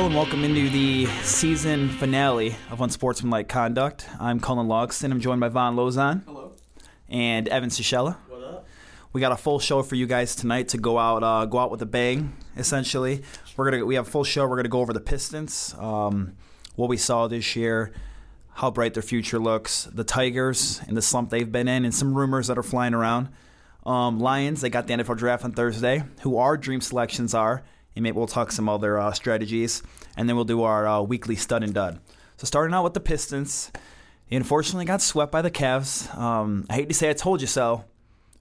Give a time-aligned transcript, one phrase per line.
[0.00, 4.08] Hello and welcome into the season finale of Unsportsmanlike Conduct.
[4.18, 5.10] I'm Cullen Logston.
[5.10, 6.24] I'm joined by Von Lozon.
[6.24, 6.52] Hello.
[7.10, 8.16] And Evan Sichella.
[8.28, 8.66] What up?
[9.12, 11.70] We got a full show for you guys tonight to go out, uh, go out
[11.70, 12.34] with a bang.
[12.56, 13.22] Essentially,
[13.58, 14.46] we're gonna we have a full show.
[14.48, 16.34] We're gonna go over the Pistons, um,
[16.76, 17.92] what we saw this year,
[18.54, 22.14] how bright their future looks, the Tigers and the slump they've been in, and some
[22.14, 23.28] rumors that are flying around.
[23.84, 26.04] Um, Lions, they got the NFL draft on Thursday.
[26.22, 27.64] Who our dream selections are,
[27.96, 29.82] and maybe we'll talk some other uh, strategies,
[30.16, 32.00] and then we'll do our uh, weekly stud and dud.
[32.36, 33.70] So starting out with the Pistons,
[34.28, 36.16] they unfortunately got swept by the Cavs.
[36.16, 37.84] Um, I hate to say I told you so,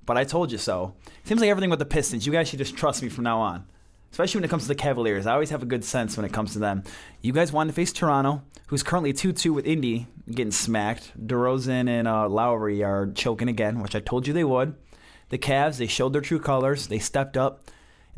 [0.06, 0.94] but I told you so.
[1.24, 3.66] Seems like everything with the Pistons, you guys should just trust me from now on.
[4.12, 5.28] Especially when it comes to the Cavaliers.
[5.28, 6.84] I always have a good sense when it comes to them.
[7.22, 11.12] You guys wanted to face Toronto, who's currently 2 2 with Indy, getting smacked.
[11.28, 14.76] DeRozan and uh, Lowry are choking again, which I told you they would.
[15.30, 16.88] The Cavs, they showed their true colors.
[16.88, 17.70] They stepped up.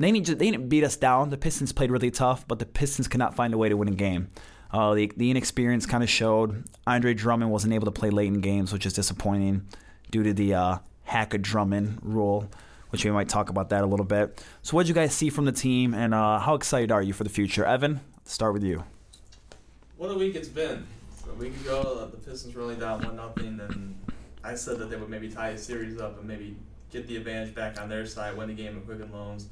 [0.02, 1.30] They didn't, they didn't beat us down.
[1.30, 3.88] The Pistons played really tough, but the Pistons could not find a way to win
[3.88, 4.30] a game.
[4.72, 6.64] Uh, the, the inexperience kind of showed.
[6.88, 9.68] Andre Drummond wasn't able to play late in games, which is disappointing
[10.12, 12.50] due to the uh, hack a Drummond rule,
[12.90, 14.44] which we might talk about that a little bit.
[14.62, 17.14] So, what did you guys see from the team, and uh, how excited are you
[17.14, 17.66] for the future?
[17.66, 18.84] Evan, start with you.
[19.98, 20.88] What a week it's been.
[21.30, 23.96] A week ago, the Pistons were only down one nothing, and
[24.44, 26.56] I said that they would maybe tie a series up and maybe
[26.92, 29.48] get the advantage back on their side, win the game at Quicken Loans,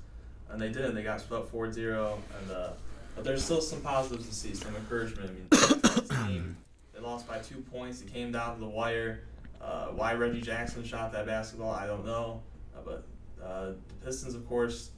[0.52, 0.95] and they did.
[0.95, 2.69] They got swept 4-0, and uh,
[3.16, 5.31] but there's still some positives to see, some encouragement.
[6.11, 6.55] I mean,
[6.94, 8.02] they lost by two points.
[8.02, 9.22] It came down to the wire.
[9.61, 12.42] Uh, why Reggie Jackson shot that basketball, I don't know.
[12.75, 13.03] Uh, but
[13.44, 14.92] uh, the Pistons, of course,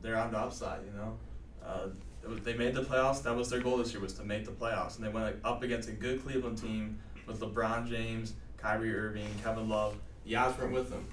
[0.00, 0.80] they're on the upside.
[0.86, 1.18] You know,
[1.64, 1.88] uh,
[2.28, 3.22] was- they made the playoffs.
[3.22, 5.38] That was their goal this year was to make the playoffs, and they went like,
[5.44, 9.96] up against a good Cleveland team with LeBron James, Kyrie Irving, Kevin Love.
[10.24, 11.06] The odds weren't with them,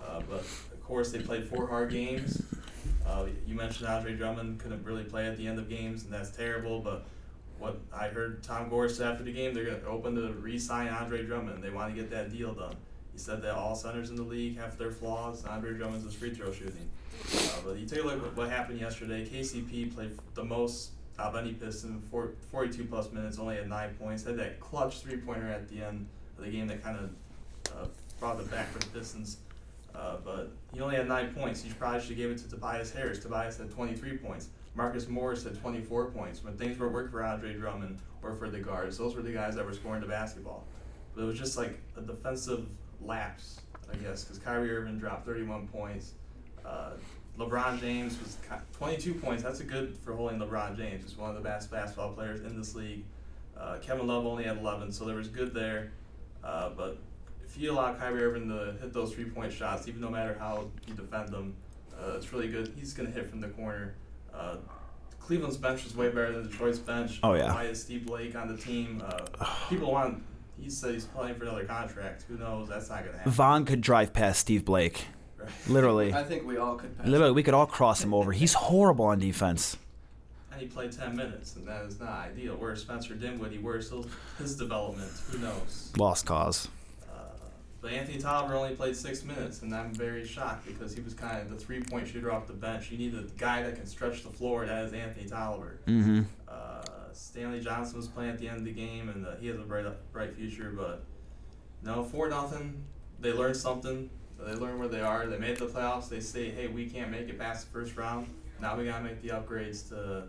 [0.00, 2.42] uh, but of course they played four hard games.
[3.06, 6.30] Uh, you mentioned Andre Drummond couldn't really play at the end of games, and that's
[6.30, 6.80] terrible.
[6.80, 7.04] But
[7.58, 10.88] what I heard Tom Gores say after the game, they're going to open to re-sign
[10.88, 11.62] Andre Drummond.
[11.62, 12.74] They want to get that deal done.
[13.12, 15.44] He said that all centers in the league have their flaws.
[15.44, 16.88] Andre Drummond's is free throw shooting.
[17.34, 19.26] Uh, but you take a look at what happened yesterday.
[19.26, 24.24] KCP played the most of any Piston, four, 42 plus minutes, only had nine points.
[24.24, 26.06] Had that clutch three pointer at the end
[26.38, 27.86] of the game that kind of uh,
[28.18, 29.36] brought it back for the Pistons.
[29.94, 31.64] Uh, but he only had nine points.
[31.64, 33.18] You probably should have given it to Tobias Harris.
[33.18, 34.48] Tobias had 23 points.
[34.74, 36.42] Marcus Morris had 24 points.
[36.42, 39.54] When things were working for Andre Drummond or for the guards, those were the guys
[39.56, 40.64] that were scoring the basketball.
[41.14, 42.66] But it was just like a defensive
[43.02, 43.60] lapse,
[43.92, 46.12] I guess, because Kyrie Irving dropped 31 points.
[46.64, 46.92] Uh,
[47.38, 48.38] LeBron James was
[48.72, 49.42] 22 points.
[49.42, 51.04] That's a good for holding LeBron James.
[51.04, 53.04] He's one of the best basketball players in this league.
[53.58, 55.92] Uh, Kevin Love only had 11, so there was good there.
[56.42, 56.98] Uh, but
[57.58, 60.94] you allow Kyrie Irving to hit those three point shots, even no matter how you
[60.94, 61.54] defend them,
[61.98, 62.72] uh, it's really good.
[62.76, 63.94] He's going to hit from the corner.
[64.34, 64.56] Uh,
[65.20, 67.20] Cleveland's bench is way better than Detroit's bench.
[67.22, 67.54] Oh, yeah.
[67.54, 69.02] Why is Steve Blake on the team?
[69.06, 70.22] Uh, people want.
[70.60, 72.24] He said he's playing for another contract.
[72.28, 72.68] Who knows?
[72.68, 73.32] That's not going to happen.
[73.32, 75.06] Vaughn could drive past Steve Blake.
[75.38, 75.48] Right.
[75.68, 76.12] Literally.
[76.12, 77.06] I think we all could pass.
[77.06, 78.32] Literally, we could all cross him over.
[78.32, 79.76] He's horrible on defense.
[80.52, 82.54] And he played 10 minutes, and that is not ideal.
[82.56, 83.58] Where's Spencer Dinwiddie?
[83.58, 84.06] Where's his-
[84.38, 85.10] his development?
[85.30, 85.92] Who knows?
[85.96, 86.68] Lost cause.
[87.82, 91.42] But Anthony Tolliver only played six minutes, and I'm very shocked because he was kind
[91.42, 92.92] of the three point shooter off the bench.
[92.92, 94.64] You need a guy that can stretch the floor.
[94.64, 95.80] That is Anthony Tolliver.
[95.88, 96.22] Mm-hmm.
[96.48, 96.82] Uh,
[97.12, 99.62] Stanley Johnson was playing at the end of the game, and uh, he has a
[99.62, 100.72] bright, bright future.
[100.74, 101.02] But
[101.82, 102.84] no, four nothing.
[103.18, 104.08] They learned something.
[104.38, 105.26] They learned where they are.
[105.26, 106.08] They made the playoffs.
[106.08, 108.28] They say, hey, we can't make it past the first round.
[108.60, 110.28] Now we gotta make the upgrades to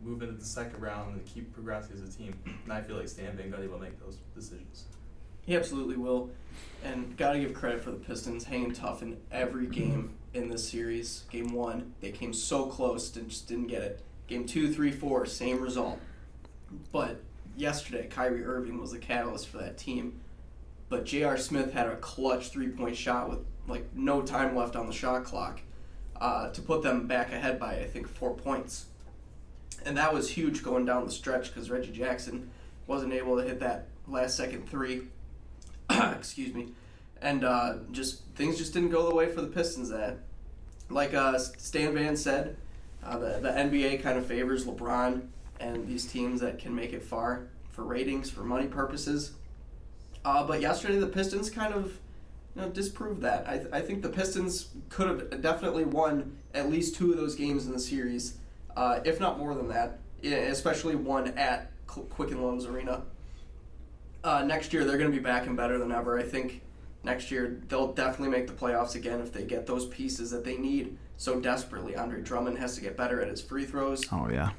[0.00, 2.38] move into the second round and keep progressing as a team.
[2.64, 4.84] And I feel like Stan Van Gundy will make those decisions.
[5.48, 6.28] He absolutely will.
[6.84, 10.68] And got to give credit for the Pistons hanging tough in every game in this
[10.68, 11.24] series.
[11.30, 14.02] Game one, they came so close and just didn't get it.
[14.26, 15.98] Game two, three, four, same result.
[16.92, 17.22] But
[17.56, 20.20] yesterday, Kyrie Irving was the catalyst for that team.
[20.90, 21.38] But J.R.
[21.38, 25.24] Smith had a clutch three point shot with like no time left on the shot
[25.24, 25.62] clock
[26.20, 28.84] uh, to put them back ahead by, I think, four points.
[29.86, 32.50] And that was huge going down the stretch because Reggie Jackson
[32.86, 35.04] wasn't able to hit that last second three.
[36.16, 36.68] Excuse me.
[37.20, 39.88] And uh, just things just didn't go the way for the Pistons.
[39.90, 40.18] That,
[40.88, 42.56] like uh, Stan Van said,
[43.04, 45.22] uh, the the NBA kind of favors LeBron
[45.60, 49.32] and these teams that can make it far for ratings for money purposes.
[50.24, 51.98] Uh, but yesterday the Pistons kind of
[52.54, 53.48] you know, disproved that.
[53.48, 57.34] I, th- I think the Pistons could have definitely won at least two of those
[57.34, 58.34] games in the series,
[58.76, 59.98] uh, if not more than that.
[60.22, 63.02] Especially one at Qu- Quicken Loans Arena.
[64.24, 66.18] Uh, next year they're going to be back and better than ever.
[66.18, 66.62] I think
[67.04, 70.56] next year they'll definitely make the playoffs again if they get those pieces that they
[70.56, 71.96] need so desperately.
[71.96, 74.04] Andre Drummond has to get better at his free throws.
[74.12, 74.50] Oh yeah.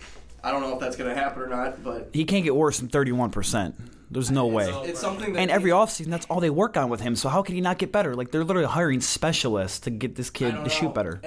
[0.44, 2.80] I don't know if that's going to happen or not, but He can't get worse
[2.80, 3.74] than 31%.
[4.12, 4.70] There's no way.
[4.86, 7.16] It's something that And every offseason, that's all they work on with him.
[7.16, 8.16] So how can he not get better?
[8.16, 11.22] Like they're literally hiring specialists to get this kid don't to shoot better.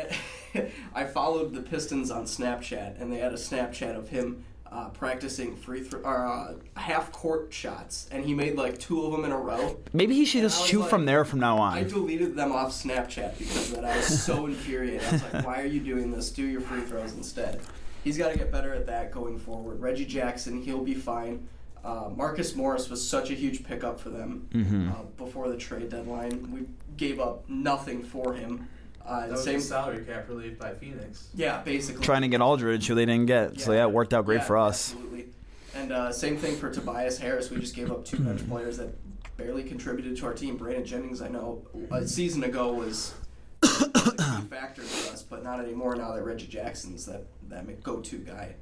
[0.94, 5.54] I followed the Pistons on Snapchat, and they had a Snapchat of him uh, practicing
[5.54, 9.30] free throw or uh, half court shots, and he made like two of them in
[9.30, 9.78] a row.
[9.92, 11.74] Maybe he should And just shoot like- from there from now on.
[11.74, 13.84] I deleted them off Snapchat because of that.
[13.84, 15.02] I was so infuriated.
[15.04, 16.30] I was like, "Why are you doing this?
[16.30, 17.60] Do your free throws instead."
[18.02, 19.80] He's got to get better at that going forward.
[19.80, 21.46] Reggie Jackson, he'll be fine.
[21.84, 24.90] Uh, Marcus Morris was such a huge pickup for them Mhm.
[24.90, 26.50] uh, before the trade deadline.
[26.52, 26.66] We
[26.96, 28.68] gave up nothing for him.
[29.06, 31.28] Uh, That was same, salary cap relief by Phoenix.
[31.34, 32.04] yeah, basically.
[32.04, 33.60] Trying to get Aldridge, who they didn't get.
[33.60, 34.92] So yeah, it worked out great Yeah, for us.
[34.92, 35.26] Absolutely.
[35.74, 37.50] And uh, same thing for Tobias Harris.
[37.50, 38.94] We just gave up two bench players that
[39.36, 40.56] barely contributed to our team.
[40.56, 43.14] Brandon Jennings, I know, a season ago was
[43.62, 47.82] was a key factor for us, but not anymore now that Reggie Jackson's that, that
[47.82, 48.54] go-to guy.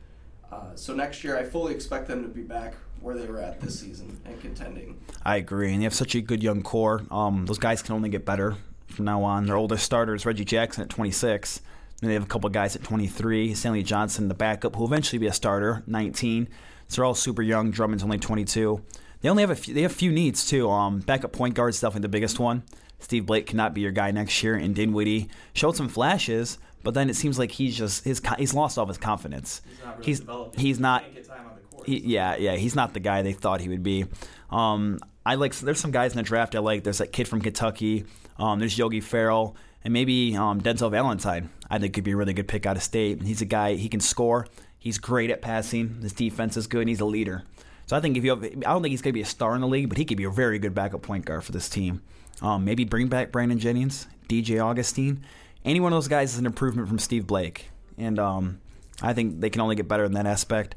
[0.53, 3.61] Uh, so next year, I fully expect them to be back where they were at
[3.61, 5.01] this season and contending.
[5.25, 7.03] I agree, and they have such a good young core.
[7.11, 8.57] Um, those guys can only get better
[8.93, 9.47] from now on.
[9.47, 11.61] Their oldest starter is Reggie Jackson at 26.
[12.01, 13.55] Then they have a couple guys at 23.
[13.55, 16.49] Stanley Johnson, the backup, who will eventually be a starter, 19.
[16.89, 17.71] So they're all super young.
[17.71, 18.83] Drummond's only 22.
[19.21, 20.71] They only have a few, they have few needs too.
[20.71, 22.63] Um, backup point guard is definitely the biggest one.
[23.01, 27.09] Steve Blake cannot be your guy next year, and Dinwiddie showed some flashes, but then
[27.11, 29.61] it seems like he's just his he's lost all of his confidence.
[29.67, 30.61] He's not really He's developing.
[30.61, 33.23] he's He not can't get time on the he, yeah, yeah, he's not the guy
[33.23, 34.05] they thought he would be.
[34.51, 35.55] Um, I like.
[35.55, 36.83] There's some guys in the draft I like.
[36.85, 38.05] There's that kid from Kentucky.
[38.41, 39.55] Um, there's Yogi Ferrell
[39.85, 41.51] and maybe um, Denzel Valentine.
[41.69, 43.23] I think could be a really good pick out of state.
[43.23, 43.75] He's a guy.
[43.75, 44.47] He can score.
[44.79, 46.01] He's great at passing.
[46.03, 46.81] His defense is good.
[46.81, 47.45] And he's a leader.
[47.87, 49.55] So I think if you have, I don't think he's going to be a star
[49.55, 51.69] in the league, but he could be a very good backup point guard for this
[51.69, 52.03] team.
[52.41, 55.25] Um, maybe bring back Brandon Jennings, DJ Augustin.
[55.65, 58.61] Any one of those guys is an improvement from Steve Blake, and um,
[59.03, 60.75] I think they can only get better in that aspect.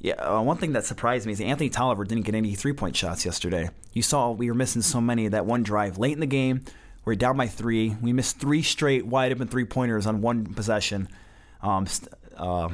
[0.00, 2.96] Yeah, uh, one thing that surprised me is Anthony Tolliver didn't get any three point
[2.96, 3.70] shots yesterday.
[3.92, 6.64] You saw we were missing so many that one drive late in the game.
[7.04, 7.96] We're down by three.
[8.00, 11.08] We missed three straight wide open three pointers on one possession.
[11.62, 11.86] Um,
[12.36, 12.70] uh,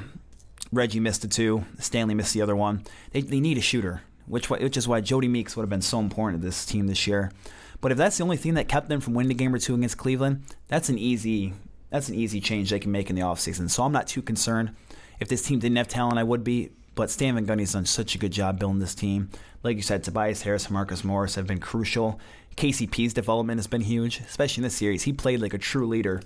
[0.72, 1.64] Reggie missed the two.
[1.78, 2.84] Stanley missed the other one.
[3.12, 5.98] They, they need a shooter, which which is why Jodie Meeks would have been so
[5.98, 7.32] important to this team this year.
[7.80, 9.74] But if that's the only thing that kept them from winning a game or two
[9.74, 11.54] against Cleveland, that's an easy
[11.90, 13.68] that's an easy change they can make in the offseason.
[13.68, 14.74] So I'm not too concerned.
[15.18, 16.70] If this team didn't have talent, I would be.
[16.94, 19.30] But Stan Van Gundy's done such a good job building this team.
[19.62, 22.20] Like you said, Tobias Harris and Marcus Morris have been crucial.
[22.60, 25.02] KCP's development has been huge, especially in this series.
[25.04, 26.20] He played like a true leader.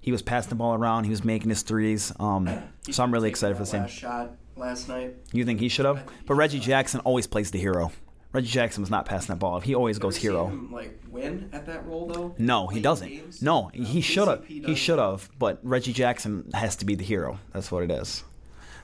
[0.00, 1.04] He was passing the ball around.
[1.04, 2.10] He was making his threes.
[2.18, 2.48] Um,
[2.90, 3.86] so I'm really excited for the same.
[3.86, 5.14] shot last night.
[5.32, 6.02] You think he should have?
[6.24, 7.92] But Reggie Jackson always plays the hero.
[8.32, 9.60] Reggie Jackson was not passing that ball.
[9.60, 10.46] He always goes hero.
[10.46, 12.34] him, like win at that role though.
[12.38, 13.08] No, he doesn't.
[13.08, 13.42] games?
[13.42, 14.46] No, he should have.
[14.46, 15.28] He should have.
[15.38, 17.38] But Reggie Jackson has to be the hero.
[17.52, 18.24] That's what it is.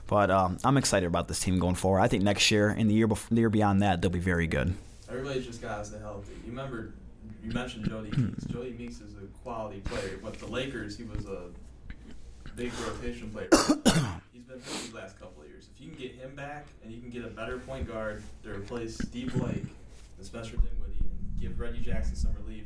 [0.05, 2.01] But um, I'm excited about this team going forward.
[2.01, 4.45] I think next year and the year before, the year beyond that, they'll be very
[4.45, 4.75] good.
[5.11, 6.31] Everybody just got to stay healthy.
[6.45, 6.93] You remember,
[7.43, 8.45] you mentioned Jodie Meeks.
[8.45, 10.17] Jodie Meeks is a quality player.
[10.23, 11.47] With the Lakers, he was a
[12.55, 13.49] big rotation player.
[14.31, 15.67] He's been hurt these last couple of years.
[15.75, 18.51] If you can get him back and you can get a better point guard to
[18.51, 19.65] replace Steve Blake
[20.17, 22.63] and Spencer Dinwiddie and give Reggie Jackson some relief,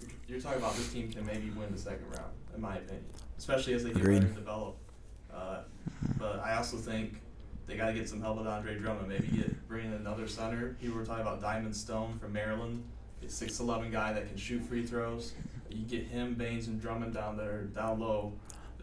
[0.00, 3.04] you're, you're talking about this team can maybe win the second round, in my opinion.
[3.36, 4.14] Especially as they get Agreed.
[4.14, 4.76] better and develop.
[5.34, 5.62] Uh,
[6.18, 7.20] but I also think
[7.70, 9.08] they got to get some help with Andre Drummond.
[9.08, 10.76] Maybe get bring in another center.
[10.80, 12.82] People were talking about Diamond Stone from Maryland,
[13.24, 15.32] a six eleven guy that can shoot free throws.
[15.70, 18.32] You get him, Baynes, and Drummond down there, down low.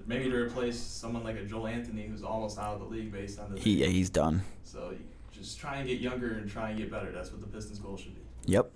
[0.06, 3.40] Maybe to replace someone like a Joel Anthony who's almost out of the league based
[3.40, 3.60] on the.
[3.60, 4.42] He yeah, he's done.
[4.64, 4.94] So
[5.34, 7.12] just try and get younger and try and get better.
[7.12, 8.22] That's what the Pistons' goal should be.
[8.46, 8.72] Yep.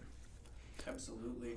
[0.86, 1.52] Absolutely.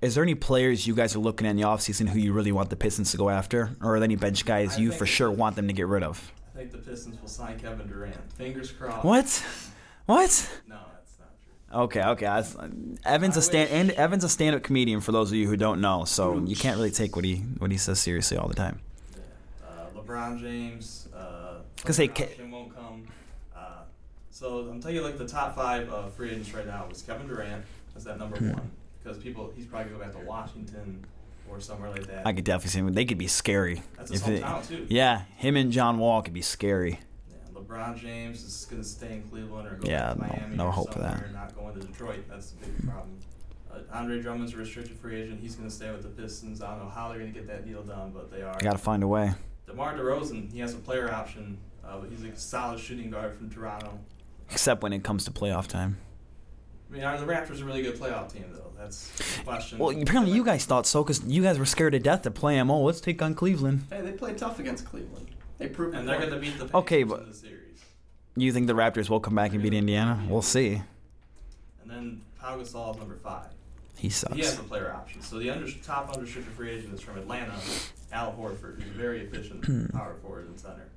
[0.00, 2.52] Is there any players you guys are looking at in the offseason who you really
[2.52, 3.76] want the Pistons to go after?
[3.82, 6.02] Or are there any bench guys I you for sure want them to get rid
[6.02, 6.32] of?
[6.60, 8.32] Think the Pistons will sign Kevin Durant.
[8.34, 9.02] Fingers crossed.
[9.02, 9.44] What?
[10.04, 10.60] What?
[10.68, 11.30] No, that's not
[11.72, 11.80] true.
[11.84, 12.26] Okay, okay.
[12.26, 12.54] I was-
[13.06, 15.56] Evan's a I stand wish- and Evan's a stand-up comedian for those of you who
[15.56, 18.52] don't know, so you can't really take what he what he says seriously all the
[18.54, 18.78] time.
[19.16, 19.70] Yeah.
[19.70, 21.08] Uh, LeBron James.
[21.16, 23.06] Uh, Gonna Ke- won't come.
[23.56, 23.84] Uh,
[24.30, 27.26] so I'm telling you, like the top five uh, free agents right now is Kevin
[27.26, 27.64] Durant.
[27.94, 28.50] That's that number Hmm.
[28.52, 28.70] one
[29.02, 31.06] because people he's probably gonna go back to Washington
[31.50, 32.26] or somewhere like that.
[32.26, 32.92] I could definitely see him.
[32.92, 33.82] They could be scary.
[33.96, 34.86] That's his hometown too.
[34.88, 37.00] yeah, him and John Wall could be scary.
[37.30, 40.66] Yeah, LeBron James is gonna stay in Cleveland or go Yeah, to no- Miami no
[40.66, 41.32] or hope for that.
[41.32, 42.24] Not going to Detroit.
[42.28, 43.18] That's the big problem.
[43.72, 45.40] Uh, Andre Drummond's a restricted free agent.
[45.40, 46.60] He's gonna stay with the Pistons.
[46.62, 48.58] I don't know how they're gonna get that deal done, but they are.
[48.58, 49.32] Got to find a way.
[49.66, 53.48] DeMar DeRozan, he has a player option, uh, but he's a solid shooting guard from
[53.50, 53.98] Toronto.
[54.50, 55.98] Except when it comes to playoff time.
[56.90, 58.69] I mean, are the Raptors are a really good playoff team, though?
[58.80, 59.78] That's the question.
[59.78, 62.56] Well, apparently you guys thought so because you guys were scared to death to play
[62.56, 62.70] him.
[62.70, 63.84] Oh, let's take on Cleveland.
[63.90, 65.28] Hey, they played tough against Cleveland.
[65.58, 67.56] They proved and they're going to beat the Pacers Okay, but- in the series.
[68.36, 70.22] You think the Raptors will come back and beat Indiana?
[70.28, 70.80] We'll see.
[71.82, 73.48] And then Pau Gasol is number five.
[73.98, 74.34] He sucks.
[74.34, 75.20] He has a player option.
[75.20, 77.52] So the under, top unrestricted free agent is from Atlanta,
[78.12, 79.86] Al Horford, who's a very efficient Hmm.
[79.92, 80.88] power forward and center.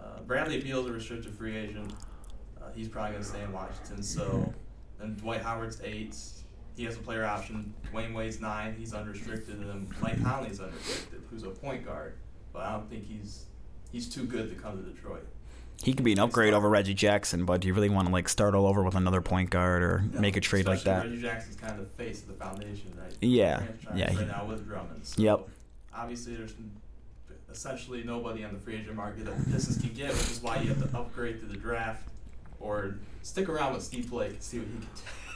[0.00, 1.92] Uh, Bradley Beal is a restricted free agent.
[2.60, 4.02] Uh, he's probably going to stay in Washington.
[4.02, 4.52] So
[4.98, 6.16] then Dwight Howard's eight.
[6.76, 7.72] He has a player option.
[7.92, 8.74] Dwyane Wade's nine.
[8.78, 12.14] He's unrestricted, and Mike Conley's unrestricted, who's a point guard.
[12.52, 13.46] But I don't think he's
[13.90, 15.26] he's too good to come to Detroit.
[15.82, 18.28] He could be an upgrade over Reggie Jackson, but do you really want to like
[18.28, 21.04] start all over with another point guard or No, make a trade like that?
[21.04, 23.12] Reggie Jackson's kind of the face of the foundation, right?
[23.20, 23.62] Yeah,
[23.94, 25.04] yeah, he- now with Drummond.
[25.06, 25.48] So Yep.
[25.94, 26.54] Obviously, there's
[27.50, 30.58] essentially nobody on the free agent market that the Pistons can get, which is why
[30.60, 32.08] you have to upgrade through the draft
[32.60, 34.86] or stick around with Steve Blake and see what he can do.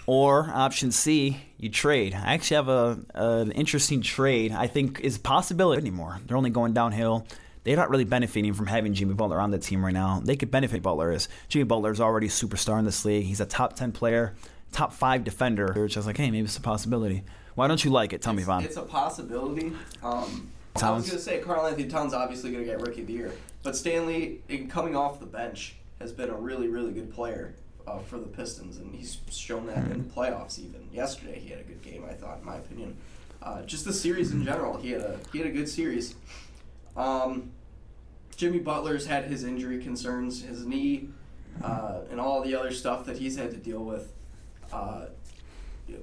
[0.07, 2.15] Or option C, you trade.
[2.15, 4.53] I actually have a an interesting trade.
[4.53, 6.21] I think is a possibility anymore.
[6.27, 7.27] They're only going downhill.
[7.63, 10.21] They're not really benefiting from having Jimmy Butler on the team right now.
[10.25, 13.27] They could benefit Butler is Jimmy Butler is already a superstar in this league.
[13.27, 14.35] He's a top ten player,
[14.73, 15.85] top five defender.
[15.85, 17.23] It's just like, hey, maybe it's a possibility.
[17.55, 18.23] Why don't you like it?
[18.23, 18.65] Tell me, Vaughn.
[18.65, 19.73] It's a possibility.
[20.03, 20.51] Um,
[20.83, 24.41] I was gonna say Karl-Anthony Towns obviously gonna get Rookie of the Year, but Stanley,
[24.49, 27.55] in coming off the bench, has been a really, really good player
[27.91, 30.59] uh, for the Pistons, and he's shown that in the playoffs.
[30.59, 32.05] Even yesterday, he had a good game.
[32.09, 32.97] I thought, in my opinion,
[33.43, 36.15] uh, just the series in general, he had a he had a good series.
[36.97, 37.51] Um,
[38.37, 41.09] Jimmy Butler's had his injury concerns, his knee,
[41.63, 44.13] uh, and all the other stuff that he's had to deal with.
[44.73, 45.07] Uh,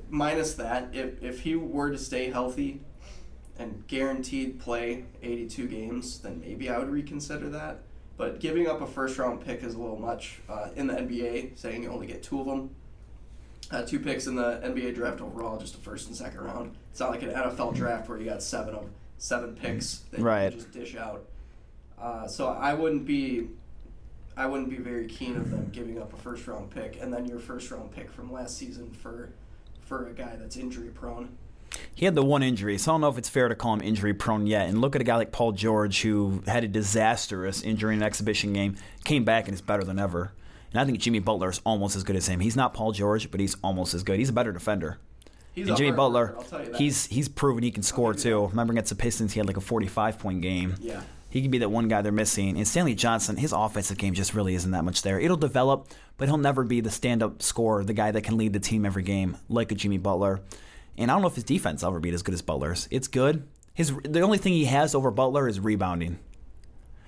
[0.09, 2.81] minus that, if if he were to stay healthy
[3.59, 7.79] and guaranteed play 82 games, then maybe I would reconsider that.
[8.17, 11.57] But giving up a first round pick is a little much uh, in the NBA,
[11.57, 12.71] saying you only get two of them.
[13.69, 16.75] Uh, two picks in the NBA draft overall, just a first and second round.
[16.91, 20.51] It's not like an NFL draft where you got seven of seven picks that Right.
[20.53, 21.25] you just dish out.
[21.99, 23.49] Uh, so I wouldn't be,
[24.37, 27.25] I wouldn't be very keen of them giving up a first round pick and then
[27.27, 29.29] your first round pick from last season for,
[29.81, 31.35] for a guy that's injury prone.
[31.93, 33.81] He had the one injury, so I don't know if it's fair to call him
[33.81, 34.69] injury prone yet.
[34.69, 38.05] And look at a guy like Paul George, who had a disastrous injury in an
[38.05, 40.31] exhibition game, came back and is better than ever.
[40.71, 42.39] And I think Jimmy Butler is almost as good as him.
[42.39, 44.19] He's not Paul George, but he's almost as good.
[44.19, 44.99] He's a better defender.
[45.53, 46.77] He's and Jimmy Butler, worker, I'll tell you that.
[46.77, 48.41] he's he's proven he can score too.
[48.41, 48.49] that.
[48.49, 50.75] Remember against the Pistons, he had like a 45 point game.
[50.79, 51.01] Yeah.
[51.29, 52.57] He could be that one guy they're missing.
[52.57, 55.19] And Stanley Johnson, his offensive game just really isn't that much there.
[55.19, 58.53] It'll develop, but he'll never be the stand up scorer, the guy that can lead
[58.53, 60.41] the team every game like a Jimmy Butler.
[60.97, 62.87] And I don't know if his defense will ever be as good as Butler's.
[62.91, 63.47] It's good.
[63.73, 66.19] His the only thing he has over Butler is rebounding.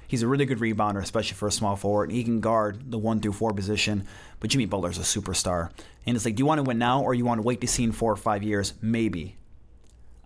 [0.07, 2.11] He's a really good rebounder, especially for a small forward.
[2.11, 4.07] He can guard the one through four position,
[4.39, 5.69] but Jimmy Butler's a superstar.
[6.05, 7.67] And it's like, do you want to win now or you want to wait to
[7.67, 8.73] see in four or five years?
[8.81, 9.37] Maybe.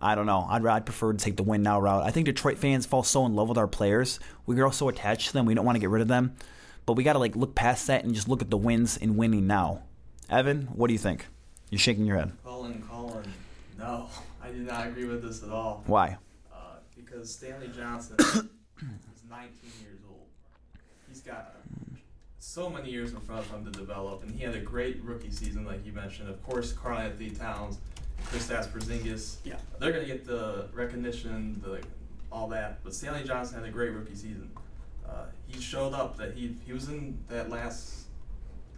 [0.00, 0.46] I don't know.
[0.48, 2.02] I'd, I'd prefer to take the win now route.
[2.02, 4.20] I think Detroit fans fall so in love with our players.
[4.46, 5.44] We grow so attached to them.
[5.44, 6.34] We don't want to get rid of them.
[6.86, 9.16] But we got to like look past that and just look at the wins and
[9.16, 9.82] winning now.
[10.30, 11.26] Evan, what do you think?
[11.70, 12.32] You're shaking your head.
[12.44, 13.24] Colin, Colin,
[13.84, 14.08] no,
[14.42, 15.82] I do not agree with this at all.
[15.86, 16.16] Why?
[16.52, 19.50] Uh, because Stanley Johnson is 19
[19.82, 20.26] years old.
[21.06, 21.56] He's got
[22.38, 25.30] so many years in front of him to develop, and he had a great rookie
[25.30, 26.30] season, like you mentioned.
[26.30, 27.78] Of course, Karl-Anthony Towns,
[28.30, 29.36] Kristaps Porzingis.
[29.44, 29.56] Yeah.
[29.78, 31.82] They're gonna get the recognition, the
[32.32, 32.82] all that.
[32.84, 34.50] But Stanley Johnson had a great rookie season.
[35.06, 38.06] Uh, he showed up that he he was in that last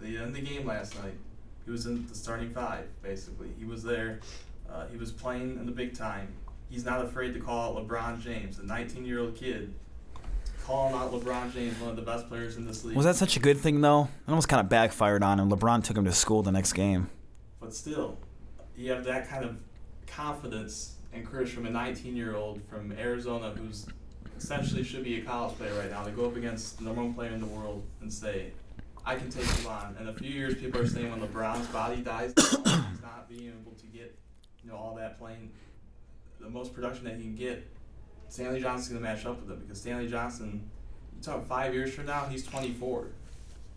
[0.01, 1.15] the end of the game last night.
[1.65, 3.51] He was in the starting five basically.
[3.57, 4.21] He was there.
[4.71, 6.29] Uh, he was playing in the big time.
[6.69, 9.73] He's not afraid to call out LeBron James, a 19-year-old kid,
[10.65, 12.97] calling out LeBron James, one of the best players in this league.
[12.97, 14.05] Was that such a good thing, though?
[14.27, 15.49] It almost kind of backfired on him.
[15.49, 17.09] LeBron took him to school the next game.
[17.61, 18.19] But still,
[18.77, 19.57] you have that kind of
[20.07, 23.87] confidence and courage from a 19 year old from Arizona who's
[24.37, 27.15] essentially should be a college player right now to go up against the number one
[27.15, 28.53] player in the world and say,
[29.05, 29.97] I can take you on.
[30.01, 33.73] In a few years, people are saying when LeBron's body dies, he's not being able
[33.79, 34.19] to get
[34.67, 35.51] you know all that playing,
[36.41, 37.67] the most production that he can get.
[38.29, 40.69] Stanley Johnson's going to match up with him because Stanley Johnson,
[41.15, 43.09] you talk five years from now, he's 24.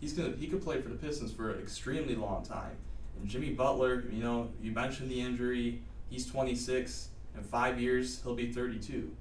[0.00, 2.76] He's gonna he could play for the Pistons for an extremely long time.
[3.20, 5.82] And Jimmy Butler, you know, you mentioned the injury.
[6.08, 7.08] He's 26.
[7.36, 9.14] In five years, he'll be 32.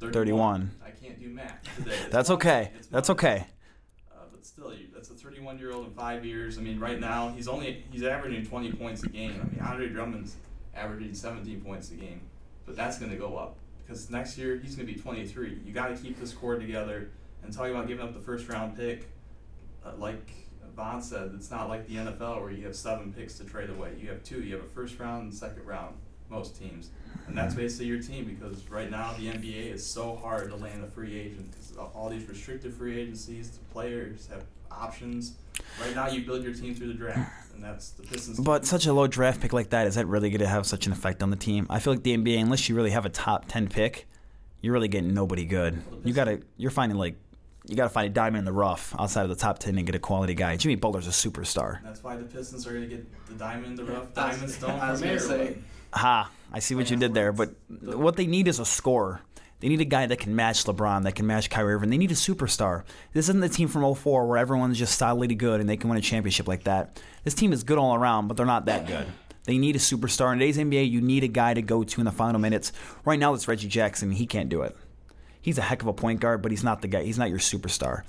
[0.00, 0.70] 31.
[0.84, 1.96] I can't do math today.
[2.10, 2.72] That's okay.
[2.90, 3.46] That's okay.
[4.10, 4.87] Uh, but still, you,
[5.38, 6.58] 31 year old in five years.
[6.58, 9.40] I mean, right now he's only he's averaging 20 points a game.
[9.40, 10.36] I mean, Andre Drummond's
[10.74, 12.20] averaging 17 points a game,
[12.66, 15.60] but that's going to go up because next year he's going to be 23.
[15.64, 17.10] You got to keep this core together.
[17.42, 19.08] And talking about giving up the first round pick,
[19.86, 20.28] uh, like
[20.74, 23.92] Vaughn said, it's not like the NFL where you have seven picks to trade away.
[24.00, 24.42] You have two.
[24.42, 25.94] You have a first round and second round.
[26.30, 26.90] Most teams,
[27.26, 30.84] and that's basically your team because right now the NBA is so hard to land
[30.84, 35.34] a free agent because all these restricted free agencies, the players have options.
[35.80, 38.38] Right now, you build your team through the draft, and that's the Pistons.
[38.40, 40.86] But such a low draft pick like that, is that really going to have such
[40.86, 41.66] an effect on the team?
[41.68, 44.06] I feel like the NBA, unless you really have a top 10 pick,
[44.60, 45.82] you're really getting nobody good.
[46.04, 47.16] You got to, you're finding like,
[47.66, 49.84] you got to find a diamond in the rough outside of the top 10 and
[49.86, 50.56] get a quality guy.
[50.56, 51.82] Jimmy Butler's a superstar.
[51.82, 54.06] That's why the Pistons are going to get the diamond in the rough.
[54.16, 55.56] I was- Diamond stone I was from gonna say,
[55.92, 57.32] Ha, I see what you did there.
[57.32, 59.20] But what they need is a scorer.
[59.60, 61.90] They need a guy that can match LeBron, that can match Kyrie Irving.
[61.90, 62.84] They need a superstar.
[63.12, 65.98] This isn't the team from 04 where everyone's just solidly good and they can win
[65.98, 67.02] a championship like that.
[67.24, 69.06] This team is good all around, but they're not that good.
[69.44, 70.32] They need a superstar.
[70.32, 72.70] In today's NBA, you need a guy to go to in the final minutes.
[73.04, 74.12] Right now, it's Reggie Jackson.
[74.12, 74.76] He can't do it.
[75.40, 77.02] He's a heck of a point guard, but he's not the guy.
[77.02, 78.02] He's not your superstar.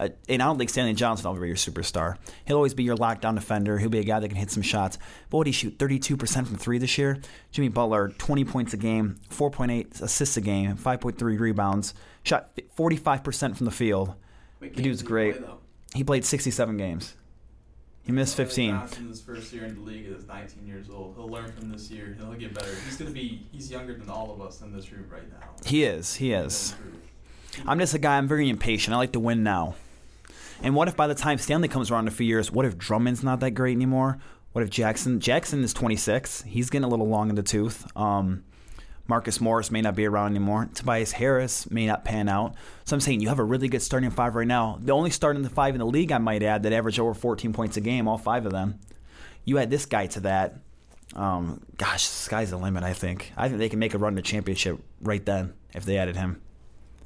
[0.00, 2.16] Uh, and I don't think Stanley Johnson will ever be your superstar.
[2.46, 3.78] He'll always be your lockdown defender.
[3.78, 4.96] He'll be a guy that can hit some shots.
[5.28, 5.76] But what did he shoot?
[5.78, 7.20] 32% from three this year?
[7.52, 11.92] Jimmy Butler, 20 points a game, 4.8 assists a game, 5.3 rebounds,
[12.22, 14.14] shot 45% from the field.
[14.58, 15.44] What The dude's games did he great.
[15.44, 15.54] play.
[15.94, 17.14] He played 67 games.
[18.02, 18.70] He missed 15.
[18.70, 21.14] Johnson, his first year in the league, is 19 years old.
[21.16, 22.16] He'll learn from this year.
[22.18, 22.74] He'll get better.
[22.86, 23.46] He's going to be.
[23.52, 25.46] He's younger than all of us in this room right now.
[25.66, 26.14] He is.
[26.14, 26.74] He is.
[27.66, 28.16] I'm just a guy.
[28.16, 28.94] I'm very impatient.
[28.94, 29.74] I like to win now.
[30.62, 32.76] And what if by the time Stanley comes around in a few years, what if
[32.76, 34.18] Drummond's not that great anymore?
[34.52, 35.20] What if Jackson?
[35.20, 36.42] Jackson is 26.
[36.42, 37.86] He's getting a little long in the tooth.
[37.96, 38.44] Um,
[39.08, 40.68] Marcus Morris may not be around anymore.
[40.74, 42.54] Tobias Harris may not pan out.
[42.84, 44.78] So I'm saying you have a really good starting five right now.
[44.82, 47.76] The only starting five in the league, I might add, that average over 14 points
[47.76, 48.78] a game, all five of them.
[49.44, 50.58] You add this guy to that.
[51.16, 52.84] Um, gosh, the sky's the limit.
[52.84, 53.32] I think.
[53.36, 56.40] I think they can make a run to championship right then if they added him.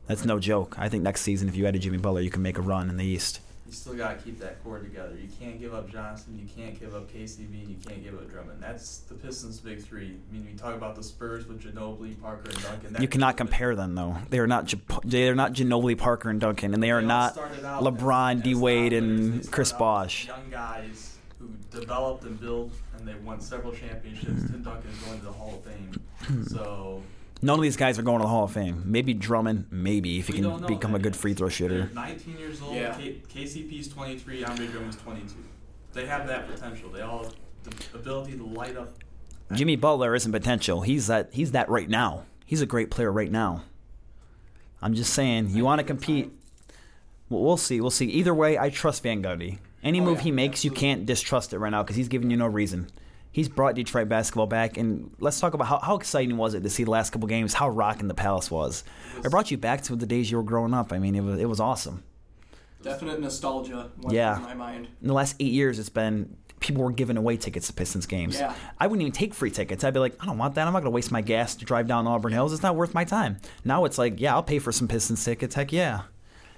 [0.07, 0.77] That's no joke.
[0.79, 2.97] I think next season, if you added Jimmy Butler, you can make a run in
[2.97, 3.41] the East.
[3.75, 5.16] You still got to keep that core together.
[5.21, 6.38] You can't give up Johnson.
[6.40, 7.40] You can't give up KCP.
[7.40, 8.62] and You can't give up Drummond.
[8.62, 10.16] That's the Pistons' big three.
[10.31, 12.92] I mean, we talk about the Spurs with Ginobili, Parker, and Duncan.
[12.92, 14.16] That You cannot compare them though.
[14.31, 14.72] They are not.
[15.05, 18.92] They are not Ginobili, Parker, and Duncan, and they are all not LeBron, D Wade.
[18.92, 20.29] They and Chris Bosh.
[20.29, 24.42] Young guys who developed and built, and they won several championships.
[24.53, 26.44] Tim Duncan is going to the Hall of Fame.
[26.46, 27.03] So
[27.44, 28.83] None of these guys are going to the Hall of Fame.
[28.87, 31.76] Maybe Drummond, maybe if he we can don't know become a good free throw shooter.
[31.76, 32.74] They're 19 years old.
[32.74, 32.94] Yeah.
[32.94, 34.44] K- KCP's 23.
[34.44, 35.35] Andre Drummond's 22.
[35.92, 36.88] They have that potential.
[36.88, 38.94] They all have the ability to light up.
[39.52, 40.80] Jimmy Butler isn't potential.
[40.80, 41.28] He's that.
[41.35, 42.24] He's that right now.
[42.46, 43.64] He's a great player right now.
[44.80, 46.33] I'm just saying, you want to compete.
[47.28, 47.78] Well, we'll see.
[47.78, 48.07] We'll see.
[48.07, 49.59] Either way, I trust Van Gundy.
[49.83, 52.30] Any Oh, move yeah, he makes, you can't distrust it right now because he's giving
[52.30, 52.88] you no reason.
[53.35, 56.70] He's brought Detroit basketball back, and let's talk about how, how exciting was it to
[56.70, 58.85] see the last couple games, how rocking the Palace was.
[59.25, 60.92] It brought you back to the days you were growing up.
[60.92, 62.05] I mean, it was it was awesome.
[62.81, 64.37] Definite nostalgia Yeah.
[64.37, 64.88] through my mind.
[65.03, 68.38] In the last eight years, it's been people were giving away tickets to Pistons games.
[68.38, 68.55] Yeah.
[68.79, 69.83] I wouldn't even take free tickets.
[69.83, 70.66] I'd be like, I don't want that.
[70.66, 72.53] I'm not going to waste my gas to drive down Auburn Hills.
[72.53, 73.38] It's not worth my time.
[73.64, 75.57] Now it's like, yeah, I'll pay for some Pistons tickets.
[75.57, 76.03] Heck yeah.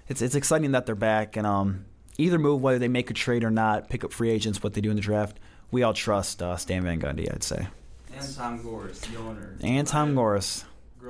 [0.09, 1.87] It's it's exciting that they're back and um
[2.19, 4.81] either move whether they make a trade or not, pick up free agents, what they
[4.83, 5.39] do in the draft.
[5.71, 7.67] We all trust uh, Stan Van Gundy, I'd say,
[8.17, 9.57] And Tom Gores, the owner.
[9.63, 10.65] and Tom I Gorris.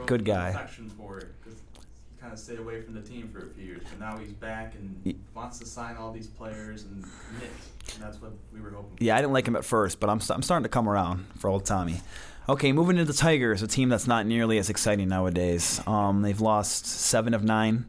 [0.06, 0.50] good guy.
[0.50, 3.64] Affection for it because he kind of stayed away from the team for a few
[3.64, 7.50] years, but now he's back and Y- wants to sign all these players and commit.
[7.94, 8.96] And that's what we were hoping.
[8.98, 11.48] Yeah, I didn't like him at first, but I'm, I'm starting to come around for
[11.48, 12.00] old Tommy.
[12.48, 15.80] Okay, moving to the Tigers, a team that's not nearly as exciting nowadays.
[15.86, 17.86] Um, they've lost seven of nine.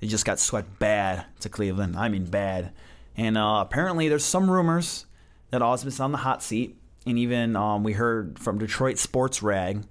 [0.00, 1.96] They just got swept bad to Cleveland.
[1.96, 2.72] I mean, bad.
[3.16, 5.04] And uh, apparently, there's some rumors
[5.50, 6.76] that Ausmus on the hot seat.
[7.06, 9.82] And even um, we heard from Detroit Sports Rag,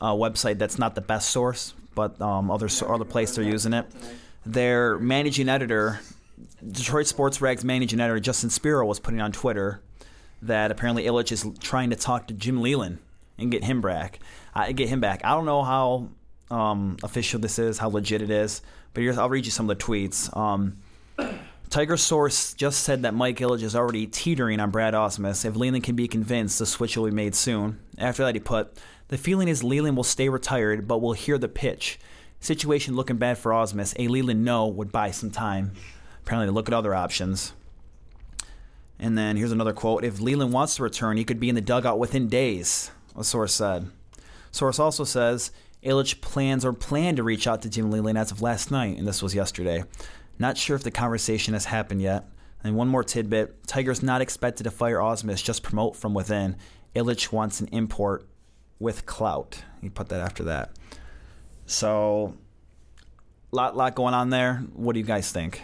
[0.00, 3.86] a website that's not the best source, but um, other other place they're using it.
[4.46, 6.00] Their managing editor,
[6.66, 9.82] Detroit Sports Rag's managing editor Justin Spiro was putting on Twitter
[10.40, 12.98] that apparently Ilitch is trying to talk to Jim Leyland
[13.36, 14.20] and get him back.
[14.54, 15.20] Uh, get him back.
[15.24, 16.08] I don't know how
[16.50, 18.62] um, official this is, how legit it is,
[18.94, 20.34] but I'll read you some of the tweets.
[20.36, 20.78] Um,
[21.70, 25.44] Tiger source just said that Mike Ilitch is already teetering on Brad Ausmus.
[25.44, 27.78] If Leyland can be convinced, the switch will be made soon.
[27.98, 28.76] After that, he put,
[29.08, 31.98] "The feeling is Leyland will stay retired, but will hear the pitch.
[32.40, 33.94] Situation looking bad for Ausmus.
[33.98, 35.72] A Leyland no would buy some time.
[36.22, 37.52] Apparently, to look at other options."
[38.98, 41.60] And then here's another quote: "If Leyland wants to return, he could be in the
[41.60, 43.90] dugout within days." A source said.
[44.50, 45.50] Source also says
[45.84, 49.06] Ilitch plans or planned to reach out to Jim Leyland as of last night, and
[49.06, 49.84] this was yesterday.
[50.38, 52.24] Not sure if the conversation has happened yet.
[52.62, 56.56] And one more tidbit: Tigers not expected to fire Ausmus, just promote from within.
[56.94, 58.26] Ilitch wants an import
[58.78, 59.62] with clout.
[59.80, 60.72] He put that after that.
[61.66, 62.34] So,
[63.52, 64.64] lot lot going on there.
[64.74, 65.62] What do you guys think?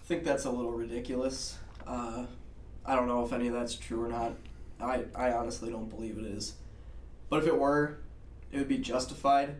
[0.00, 1.58] I think that's a little ridiculous.
[1.86, 2.26] Uh,
[2.84, 4.34] I don't know if any of that's true or not.
[4.80, 6.54] I, I honestly don't believe it is.
[7.30, 7.98] But if it were,
[8.52, 9.56] it would be justified.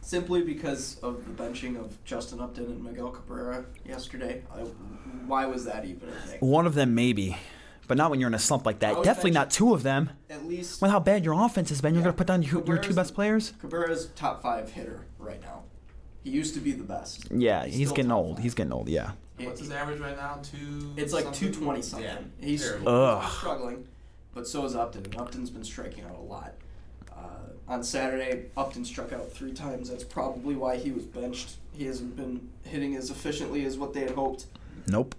[0.00, 4.42] Simply because of the benching of Justin Upton and Miguel Cabrera yesterday.
[4.54, 4.60] I,
[5.26, 6.38] why was that even a thing?
[6.40, 7.36] One of them maybe,
[7.86, 9.02] but not when you're in a slump like that.
[9.02, 10.10] Definitely not two of them.
[10.30, 12.04] At least With how bad your offense has been, you're Yeah.
[12.04, 13.52] going to put down your, your two best players.
[13.60, 15.64] Cabrera's top five hitter right now.
[16.24, 17.28] He used to be the best.
[17.30, 18.36] Yeah, he's, still getting old.
[18.36, 18.42] five.
[18.42, 18.88] He's getting old.
[18.88, 19.12] Yeah.
[19.40, 20.40] What's his average right now?
[20.42, 20.92] Two.
[20.96, 21.52] It's like something?
[21.52, 22.08] 220 something.
[22.08, 22.68] Yeah, he's.
[22.84, 23.22] Ugh.
[23.22, 23.86] he's struggling,
[24.34, 25.04] but so is Upton.
[25.04, 26.54] And Upton's been striking out a lot.
[27.18, 29.90] Uh, on Saturday, Upton struck out three times.
[29.90, 31.56] That's probably why he was benched.
[31.72, 34.46] He hasn't been hitting as efficiently as what they had hoped.
[34.86, 35.14] Nope.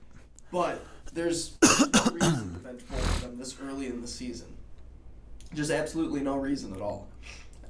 [0.52, 0.84] But
[1.14, 4.48] there's no reason to bench both of them this early in the season.
[5.54, 7.08] Just absolutely no reason at all.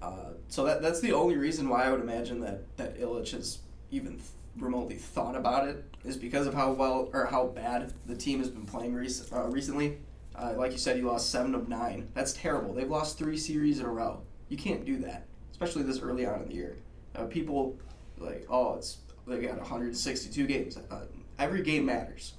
[0.01, 3.59] Uh, so that that's the only reason why I would imagine that that Ilitch has
[3.91, 4.23] even th-
[4.57, 8.49] remotely thought about it is because of how well or how bad the team has
[8.49, 9.97] been playing rec- uh, recently.
[10.41, 12.07] Uh, like you said, you lost seven of nine.
[12.13, 12.73] That's terrible.
[12.73, 14.21] They've lost three series in a row.
[14.47, 16.77] You can't do that, especially this early on in the year.
[17.15, 17.77] Uh, people
[18.17, 20.77] like, oh, it's they got 162 games.
[20.89, 21.01] Uh,
[21.37, 22.33] every game matters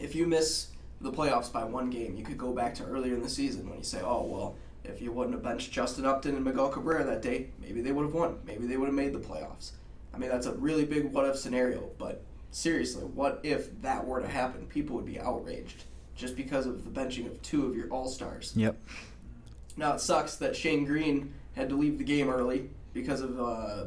[0.00, 0.68] if you miss
[1.00, 3.78] the playoffs by one game, you could go back to earlier in the season when
[3.78, 7.22] you say, oh, well, if you wouldn't have benched Justin Upton and Miguel Cabrera that
[7.22, 8.38] day, maybe they would have won.
[8.46, 9.72] Maybe they would have made the playoffs.
[10.14, 14.20] I mean, that's a really big what if scenario, but seriously, what if that were
[14.20, 14.66] to happen?
[14.66, 15.84] People would be outraged
[16.16, 18.52] just because of the benching of two of your all stars.
[18.56, 18.76] Yep.
[19.76, 23.84] Now, it sucks that Shane Greene had to leave the game early because of uh,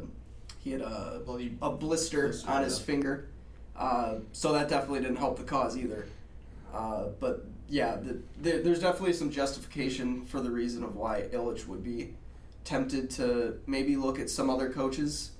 [0.60, 1.22] he had a,
[1.62, 2.86] a blister blister, on his yeah.
[2.86, 3.28] finger.
[3.76, 6.06] Uh, so that definitely didn't help the cause either.
[6.74, 11.66] Uh, but yeah, the, the, there's definitely some justification for the reason of why Ilitch
[11.68, 12.14] would be
[12.66, 15.32] tempted to maybe look at some other coaches,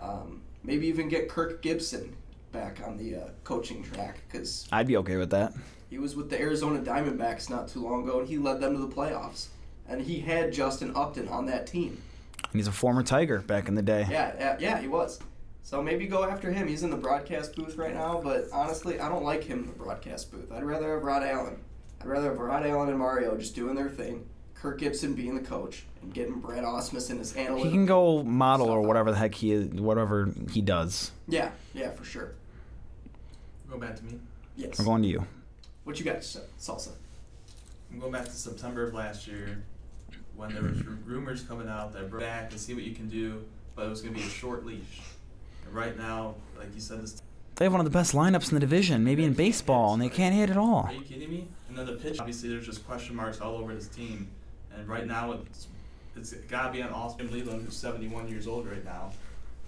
[0.00, 2.16] um, maybe even get Kirk Gibson
[2.52, 5.52] back on the uh, coaching track because I'd be okay with that.
[5.90, 8.80] He was with the Arizona Diamondbacks not too long ago and he led them to
[8.80, 9.48] the playoffs.
[9.88, 12.00] And he had Justin Upton on that team.
[12.44, 14.06] And he's a former Tiger back in the day.
[14.08, 15.18] Yeah, yeah, yeah, he was.
[15.62, 16.68] So maybe go after him.
[16.68, 19.72] He's in the broadcast booth right now, but honestly, I don't like him in the
[19.72, 20.50] broadcast booth.
[20.52, 21.58] I'd rather have Rod Allen.
[22.00, 25.42] I'd rather have Rod Allen and Mario just doing their thing, Kirk Gibson being the
[25.42, 27.64] coach, and getting Brad Ausmus in his analytical.
[27.64, 31.10] He can go model or whatever the heck he is, whatever he does.
[31.28, 32.32] Yeah, yeah, for sure.
[33.70, 34.18] Go back to me.
[34.56, 34.78] Yes.
[34.78, 35.26] We're going to you.
[35.84, 36.90] What you got, Sa- Salsa?
[37.92, 39.62] I'm going back to September of last year
[40.36, 43.42] when there was rumors coming out that bring back and see what you can do,
[43.74, 45.00] but it was going to be a short leash.
[45.64, 47.20] And right now, like you said, this
[47.56, 50.08] They have one of the best lineups in the division, maybe in baseball, and they
[50.08, 50.84] can't hit at all.
[50.86, 51.48] Are you kidding me?
[51.68, 54.28] And then the pitch, obviously, there's just question marks all over this team.
[54.74, 55.66] And right now, it's
[56.16, 59.12] it's got to be on Austin Leland, who's 71 years old right now.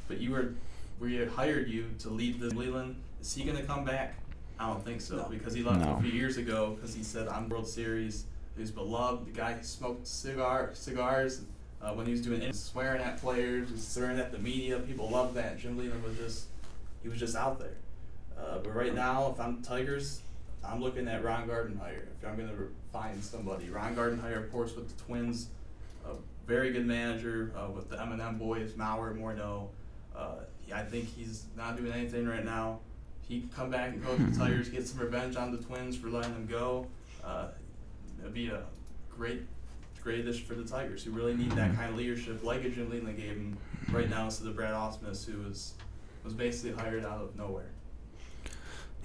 [0.09, 0.53] But you were,
[1.01, 2.97] we had hired you to lead the Leland.
[3.21, 4.15] Is he going to come back?
[4.63, 5.25] I don't think so No.
[5.29, 5.97] because he left No.
[5.97, 8.27] a few years ago because he said I'm World Series.
[8.57, 9.27] He's beloved.
[9.27, 11.41] The guy who smoked cigar cigars
[11.81, 14.79] uh, when he was doing it, swearing at players, swearing at the media.
[14.79, 15.59] People loved that.
[15.59, 16.45] Jim Leyland was just
[17.03, 17.75] he was just out there.
[18.39, 20.21] Uh, but right now, if I'm Tigers,
[20.65, 22.05] I'm looking at Ron Gardenhire.
[22.21, 25.49] If I'm going to find somebody, Ron Gardenhire, of course, with the Twins,
[26.07, 26.11] a
[26.47, 29.67] very good manager uh, with the M&M boys, Mauer, Morneau.
[30.17, 30.37] Uh,
[30.73, 32.79] I think he's not doing anything right now.
[33.29, 36.09] He could come back and coach the Tigers, get some revenge on the Twins for
[36.09, 36.87] letting them go.
[37.25, 37.49] Uh,
[38.21, 38.63] it'd be a
[39.11, 39.43] great,
[40.03, 42.91] great addition for the Tigers, who really need that kind of leadership, like a Jim
[42.91, 43.57] Leyland gave them
[43.91, 45.75] right now instead of Brad Ausmus, who was
[46.25, 47.71] was basically hired out of nowhere.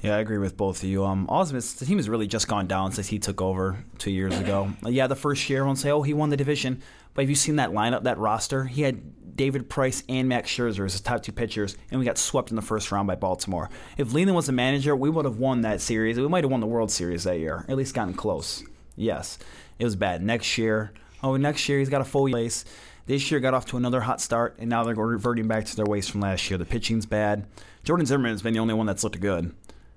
[0.01, 1.03] Yeah, I agree with both of you.
[1.03, 4.38] Um, Ausmus, the team has really just gone down since he took over two years
[4.39, 4.71] ago.
[4.86, 6.82] Uh, yeah, the first year, everyone say, "Oh, he won the division,"
[7.13, 8.65] but have you seen that lineup, that roster?
[8.65, 9.01] He had
[9.38, 12.56] David Price and Max Scherzer as his top two pitchers, and we got swept in
[12.56, 13.69] the first round by Baltimore.
[13.97, 16.19] If Leyland was the manager, we would have won that series.
[16.19, 18.63] We might have won the World Series that year, at least gotten close.
[18.95, 19.38] Yes,
[19.80, 20.21] it was bad.
[20.23, 20.91] Next year,
[21.23, 22.65] oh, next year he's got a full place.
[23.06, 25.86] This year got off to another hot start, and now they're reverting back to their
[25.86, 26.58] ways from last year.
[26.58, 27.45] The pitching's bad.
[27.86, 29.56] Jordan Zimmermann's been the only one that's looked good.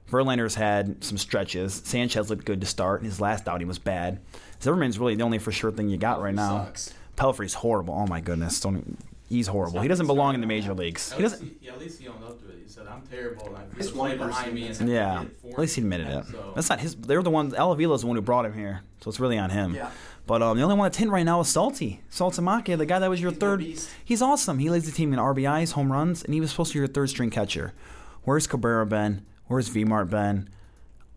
[0.09, 1.74] Verlander's had some stretches.
[1.85, 3.03] Sanchez looked good to start.
[3.03, 4.20] His last outing was bad.
[4.62, 6.64] Zimmermann's really the only for sure thing you got right now.
[6.66, 6.92] Sucks.
[7.16, 7.94] Pelfrey's horrible.
[7.94, 8.76] Oh my goodness, don't.
[8.76, 8.96] even-
[9.30, 9.80] He's horrible.
[9.80, 11.12] He doesn't belong in the major leagues.
[11.12, 11.42] At He doesn't.
[11.42, 12.58] he, yeah, at least he owned up to it.
[12.64, 14.66] He said, "I'm terrible." And I one play behind me.
[14.66, 16.24] And Yeah, at least he admitted it.
[16.26, 16.96] So, That's not his.
[16.96, 17.54] They're the ones.
[17.54, 19.76] Al Avila's the one who brought him here, so it's really on him.
[19.76, 19.90] Yeah.
[20.26, 22.02] But um, the only one that's hitting right now is Salty.
[22.10, 23.62] Saltamake, the guy that was your He's third.
[24.04, 24.58] He's awesome.
[24.58, 26.88] He leads the team in RBIs, home runs, and he was supposed to be your
[26.88, 27.72] third string catcher.
[28.24, 29.24] Where's Cabrera been?
[29.46, 30.48] Where's Vmart been?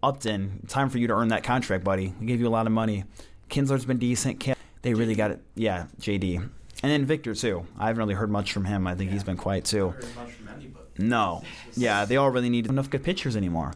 [0.04, 2.13] Upton, time for you to earn that contract, buddy.
[2.19, 3.06] We gave you a lot of money.
[3.49, 4.43] Kinsler's been decent.
[4.84, 5.41] They really got it.
[5.56, 6.49] Yeah, JD.
[6.84, 7.65] And then Victor, too.
[7.80, 8.86] I haven't really heard much from him.
[8.88, 9.91] I think he's been quiet, too.
[9.91, 10.86] haven't heard much from anybody.
[11.00, 11.41] No.
[11.76, 13.74] Yeah, they all really need enough good pitchers anymore.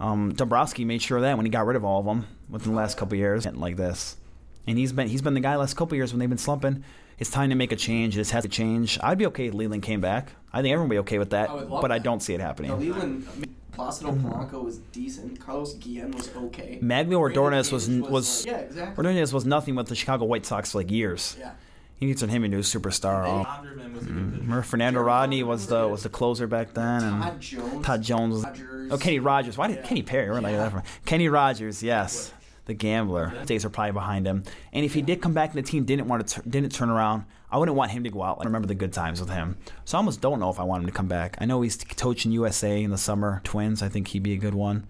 [0.00, 2.72] Um, Dombrowski made sure of that when he got rid of all of them within
[2.72, 3.46] the last couple of years.
[3.46, 4.16] Like this.
[4.66, 6.84] and he's been he's been the guy last couple years when they've been slumping.
[7.18, 8.14] It's time to make a change.
[8.14, 8.98] This has to change.
[9.02, 10.32] I'd be okay if Leyland came back.
[10.52, 12.78] I think everyone would be okay with that, I but I don't see it happening.
[12.78, 15.40] Leyland, I mean, Placido Polanco was decent.
[15.40, 16.78] Carlos Guillen was okay.
[16.82, 18.96] Magglio Ordonez was Page was like- yeah, exactly.
[18.98, 21.36] Ordonez was nothing with the Chicago White Sox for like years.
[21.40, 21.52] Yeah.
[21.98, 23.24] He needs to turn him into a superstar.
[23.24, 24.12] A good pitcher.
[24.12, 27.84] Remember Fernando Rodney was the was the closer back then, and Todd Jones.
[27.86, 28.44] Todd Jones.
[28.44, 28.92] Rogers.
[28.92, 29.58] Oh, Kenny Rogers.
[29.58, 29.82] Why did Yeah.
[29.82, 30.30] Kenny Perry?
[30.30, 30.62] Where did I get Yeah.
[30.64, 30.82] that from?
[31.04, 31.82] Kenny Rogers.
[31.82, 32.32] Yes,
[32.66, 33.32] the gambler.
[33.46, 34.44] Days are probably behind him.
[34.72, 37.24] And if he did come back and the team didn't want to didn't turn around,
[37.50, 38.38] I wouldn't want him to go out.
[38.40, 39.56] I remember the good times with him.
[39.84, 41.36] So I almost don't know if I want him to come back.
[41.40, 43.40] I know he's coaching USA in the summer.
[43.42, 43.82] Twins.
[43.82, 44.86] I think he'd be a good one.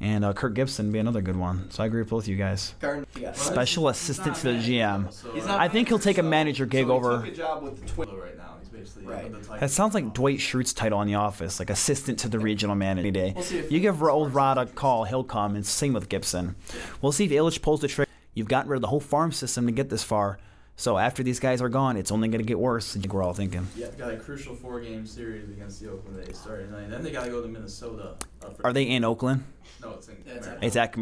[0.00, 1.70] And uh, Kirk Gibson would be another good one.
[1.70, 2.74] So I agree with both of you guys.
[2.80, 3.32] Garden, yeah.
[3.32, 5.12] Special He's assistant to the GM.
[5.12, 7.16] so, uh, I think he'll take a manager gig so over.
[7.18, 8.12] took a job with the Twins.
[8.12, 8.58] right now.
[9.02, 9.60] Right.
[9.60, 13.10] That sounds like Dwight Schrute's title in the office, like assistant to the regional manager
[13.10, 13.32] day.
[13.34, 16.54] We'll You give old Rod a call, he'll come and sing with Gibson.
[17.02, 18.08] We'll see if Ilitch pulls the trick.
[18.34, 20.38] You've gotten rid of the whole farm system to get this far.
[20.78, 22.96] So after these guys are gone, it's only going to get worse.
[22.96, 23.66] I think we're all thinking.
[23.74, 26.84] Yeah, they've got a crucial four-game series against the Oakland A's starting tonight.
[26.84, 28.14] And then they got to go to Minnesota.
[28.40, 29.42] Uh, Are they in Oakland?
[29.82, 30.18] No, it's in.
[30.24, 30.66] It's America.
[30.66, 30.94] It's at,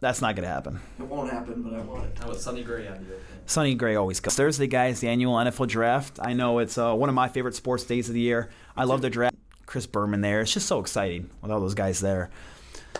[0.00, 0.80] that's not going to happen.
[0.98, 2.18] It won't happen, but I want it.
[2.18, 3.20] How about Sonny Gray on the Oakland?
[3.46, 4.34] Sonny Gray always goes.
[4.34, 6.18] Thursday, guys, the annual NFL draft.
[6.20, 8.50] I know it's uh, one of my favorite sports days of the year.
[8.76, 9.36] I love the draft.
[9.66, 10.40] Chris Berman there.
[10.40, 12.30] It's just so exciting with all those guys there.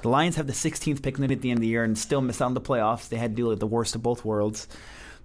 [0.02, 2.40] The Lions have the 16th pick at the end of the year and still miss
[2.40, 3.08] out on the playoffs.
[3.08, 4.68] They had to deal with the worst of both worlds.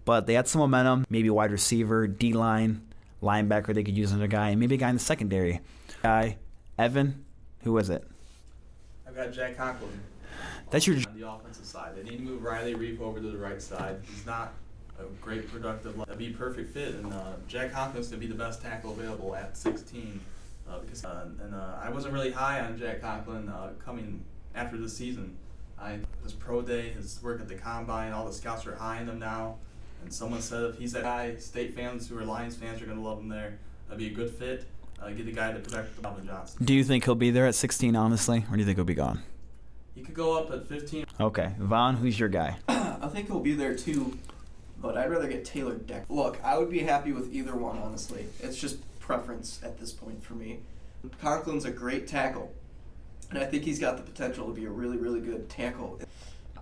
[0.05, 2.81] But they had some momentum, maybe wide receiver, D line,
[3.21, 5.59] linebacker they could use another guy, and maybe a guy in the secondary.
[6.01, 6.37] Guy,
[6.77, 7.25] Evan,
[7.63, 8.03] who was it?
[9.07, 9.89] I've got Jack Conklin.
[10.71, 11.95] That's your on the offensive side.
[11.95, 13.97] They need to move Riley Reiff over to the right side.
[14.09, 14.53] He's not
[14.97, 15.97] a great productive.
[15.97, 16.05] Line.
[16.07, 19.35] That'd be a perfect fit, and uh, Jack Conklin's gonna be the best tackle available
[19.35, 20.19] at 16.
[20.69, 24.23] Uh, because uh, and uh, I wasn't really high on Jack Conklin uh, coming
[24.55, 25.37] after the season.
[25.79, 29.09] I his pro day, his work at the combine, all the scouts are high on
[29.09, 29.57] him now.
[30.01, 33.01] And someone said if he's that guy, state fans who are Lions fans are gonna
[33.01, 33.59] love him there.
[33.87, 34.65] That'd be a good fit.
[35.01, 36.63] Uh, get the guy to protect Calvin Johnson.
[36.63, 38.93] Do you think he'll be there at 16, honestly, or do you think he'll be
[38.93, 39.23] gone?
[39.95, 41.05] He could go up at 15.
[41.19, 42.57] Okay, Vaughn, who's your guy?
[42.67, 44.17] I think he'll be there too,
[44.79, 46.05] but I'd rather get Taylor Deck.
[46.07, 48.27] Look, I would be happy with either one, honestly.
[48.41, 50.59] It's just preference at this point for me.
[51.21, 52.53] Conklin's a great tackle,
[53.31, 55.99] and I think he's got the potential to be a really, really good tackle.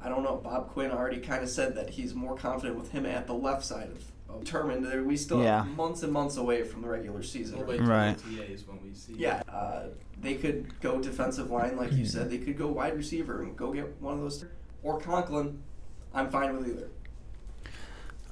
[0.01, 0.37] I don't know.
[0.37, 3.65] Bob Quinn already kind of said that he's more confident with him at the left
[3.65, 4.03] side of.
[4.29, 5.63] of determined that we still Yeah.
[5.63, 7.57] have months and months away from the regular season.
[7.57, 7.79] We'll right?
[7.79, 8.59] wait till Right.
[8.67, 9.13] When we see.
[9.17, 9.87] Yeah, uh,
[10.21, 12.29] they could go defensive line, like you said.
[12.29, 14.45] They could go wide receiver and go get one of those.
[14.83, 15.59] Or Conklin.
[16.13, 16.89] I'm fine with either.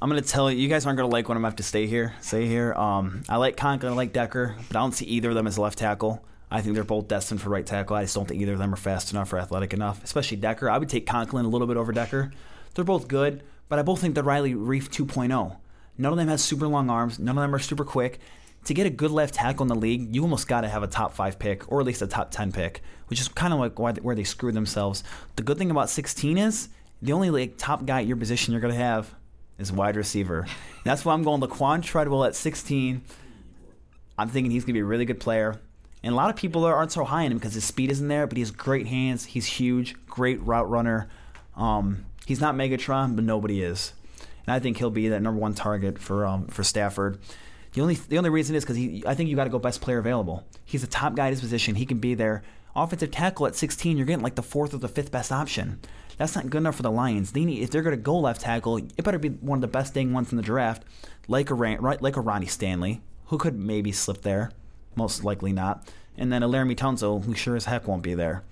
[0.01, 1.87] I'm gonna tell you, you guys aren't gonna like when I'm gonna have to stay
[1.87, 2.13] here.
[2.21, 2.73] Stay here.
[2.75, 5.57] Um, I like Conklin, I like Decker, but I don't see either of them as
[5.57, 6.23] left tackle.
[6.49, 7.95] I think they're both destined for right tackle.
[7.95, 10.03] I just don't think either of them are fast enough or athletic enough.
[10.03, 10.69] Especially Decker.
[10.69, 12.31] I would take Conklin a little bit over Decker.
[12.73, 15.57] They're both good, but I both think they're Riley Reiff 2.0.
[15.97, 17.19] None of them has super long arms.
[17.19, 18.19] None of them are super quick.
[18.65, 20.87] To get a good left tackle in the league, you almost got to have a
[20.87, 23.79] top five pick or at least a top 10 pick, which is kind of like
[23.79, 25.03] why, where they screwed themselves.
[25.35, 26.69] The good thing about 16 is
[27.01, 29.13] the only like top guy at your position you're going to have
[29.57, 30.45] is wide receiver.
[30.83, 33.01] That's why I'm going Laquan Treadwell at 16.
[34.17, 35.59] I'm thinking he's going to be a really good player.
[36.03, 38.07] And a lot of people are- aren't so high on him because his speed isn't
[38.07, 39.25] there, but he has great hands.
[39.25, 41.07] He's huge, great route runner.
[41.55, 43.93] Um, he's not Megatron, but nobody is.
[44.45, 47.19] And I think he'll be that number one target for um, for Stafford.
[47.73, 48.77] The only the only reason is because.
[49.05, 50.45] I think you got to go best player available.
[50.63, 51.75] He's a top guy at his position.
[51.75, 52.43] He can be there.
[52.75, 55.79] Offensive tackle at 16, you're getting like the fourth or the fifth best option.
[56.17, 57.31] That's not good enough for the Lions.
[57.31, 59.67] They need if they're going to go left tackle, it better be one of the
[59.67, 60.83] best dang ones in the draft,
[61.27, 64.51] like a right, like a Ronnie Stanley, who could maybe slip there,
[64.97, 68.43] most likely not, and then a Laremy Tunsil, who sure as heck won't be there.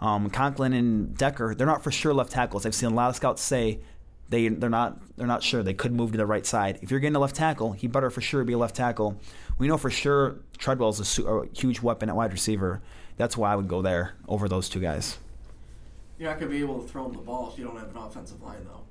[0.00, 2.64] Um, Conklin and Decker, they're not for sure left tackles.
[2.64, 3.80] I've seen a lot of scouts say
[4.28, 6.78] they they're not they're not sure they could move to the right side.
[6.82, 9.20] If you're getting a left tackle, he better for sure be a left tackle.
[9.58, 12.80] We know for sure Treadwell's a, su- a huge weapon at wide receiver.
[13.16, 15.18] That's why I would go there over those two guys.
[16.18, 17.90] You're not going to be able to throw him the ball if you don't have
[17.90, 18.82] an offensive line, though.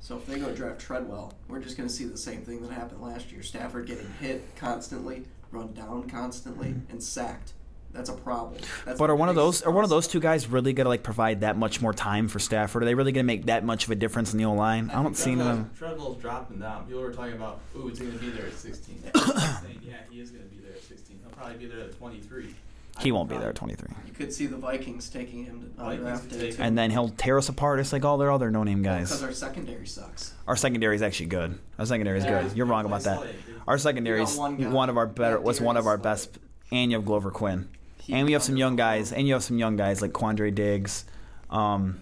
[0.00, 2.70] So if they go draft Treadwell, we're just going to see the same thing that
[2.70, 3.42] happened last year.
[3.42, 5.24] Stafford getting hit constantly,
[5.56, 6.90] run down constantly, mm-hmm.
[6.90, 7.52] and sacked.
[7.92, 8.60] That's a problem.
[8.84, 10.90] That's But are one of those are one of those two guys really going to
[10.90, 12.82] like provide that much more time for Stafford?
[12.82, 14.90] Are they really going to make that much of a difference in the O line?
[14.90, 15.70] I don't see them.
[15.78, 16.84] Treadwell's dropping down.
[16.86, 19.02] People were talking about, ooh, is he going to be there at 16?
[19.14, 21.18] yeah, he is going to be there at 16.
[21.22, 22.54] He'll probably be there at 23.
[23.00, 23.88] He won't be there at 23.
[24.06, 26.62] You could see the Vikings taking him to on draft could day take too.
[26.62, 29.08] And then he'll tear us apart just like all their other no-name guys.
[29.08, 29.28] because guys.
[29.28, 30.32] our secondary sucks.
[30.48, 31.58] Our secondary is actually good.
[31.78, 32.56] Our secondary is Yeah, good.
[32.56, 33.18] You're wrong about that.
[33.18, 33.34] play.
[33.68, 35.36] Our secondary is one one of our better.
[35.36, 36.38] Yeah, Was one of our Darius best.
[36.72, 37.68] And you have Glover Quin.
[38.00, 39.12] He And we have some young guys.
[39.12, 41.04] And you have some young guys like Quandre Diggs.
[41.50, 42.00] Um,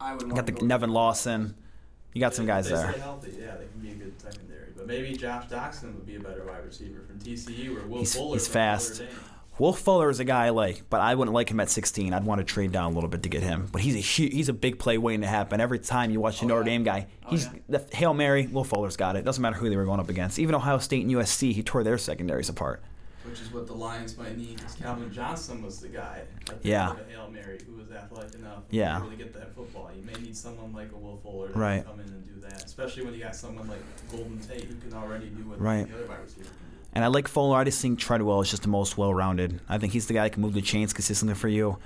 [0.00, 1.54] I would got the go- Nevin Lawson.
[2.14, 2.92] You got some If guys they there.
[2.92, 4.70] Stay healthy, yeah, they can be a good secondary.
[4.76, 8.14] But maybe Josh Doctson would be a better wide receiver from TCU or Will He's-
[8.14, 8.34] Fuller.
[8.34, 9.02] he's from fast.
[9.60, 12.14] Will Fuller is a guy I like, but I wouldn't like him at 16.
[12.14, 13.68] I'd want to trade down a little bit to get him.
[13.70, 15.60] But he's a hu- he's a big play waiting to happen.
[15.60, 16.64] Every time you watch a Oh, Notre yeah.
[16.64, 17.52] Dame guy, Oh, he's yeah.
[17.68, 18.46] the Hail Mary.
[18.46, 19.24] Will Fuller's got it.
[19.24, 20.38] Doesn't matter who they were going up against.
[20.38, 22.82] Even Ohio State and USC, he tore their secondaries apart.
[23.26, 26.22] Which is what the Lions might need because Calvin Johnson was the guy.
[26.62, 26.92] Yeah.
[26.94, 28.96] A Hail Mary who was athletic enough Yeah.
[28.98, 29.90] to really get that football.
[29.94, 31.84] You may need someone like a Will Fuller to Right.
[31.84, 34.94] come in and do that, especially when you got someone like Golden Tate who can
[34.94, 35.86] already do what Right.
[35.86, 36.54] the other wide receiver can.
[36.92, 37.58] And I like Fuller.
[37.58, 39.60] I just think Treadwell is just the most well-rounded.
[39.68, 41.78] I think he's the guy that can move the chains consistently for you,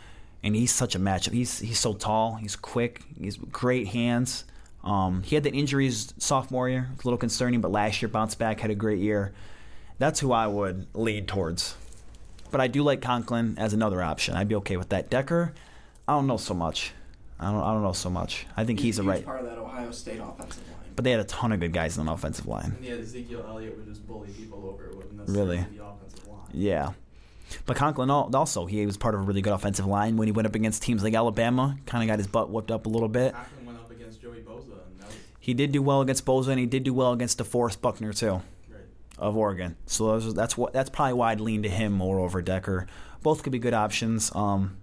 [0.42, 1.32] and he's such a matchup.
[1.32, 2.36] He's he's so tall.
[2.36, 3.02] He's quick.
[3.20, 4.44] He's great hands.
[4.82, 8.60] Um, he had the injuries sophomore year, a little concerning, but last year bounced back,
[8.60, 9.32] had a great year.
[9.98, 11.76] That's who I would lead towards.
[12.50, 14.36] But I do like Conklin as another option.
[14.36, 15.08] I'd be okay with that.
[15.08, 15.54] Decker,
[16.06, 16.92] I don't know so much.
[17.40, 18.46] I don't I don't know so much.
[18.56, 19.24] I think he's, a a huge right.
[19.24, 20.92] part of that Ohio State offensive line.
[20.96, 22.76] But they had a ton of good guys on the offensive line.
[22.76, 24.86] And yeah, Ezekiel Elliott would just bully people over.
[24.86, 25.66] It wasn't necessarily Really?
[25.76, 26.38] the offensive line.
[26.52, 26.92] Yeah.
[27.66, 30.46] But Conklin also, he was part of a really good offensive line when he went
[30.46, 31.76] up against teams like Alabama.
[31.86, 33.32] Kind of got his butt whooped up a little bit.
[33.34, 36.48] Conklin went up against Joey Bosa, and that was He did do well against Bosa,
[36.48, 38.82] and he did do well against DeForest Buckner too, great.
[39.18, 39.76] of Oregon.
[39.86, 42.86] So those, that's what that's probably why I'd lean to him more over Decker.
[43.22, 44.30] Both could be good options.
[44.34, 44.76] Um,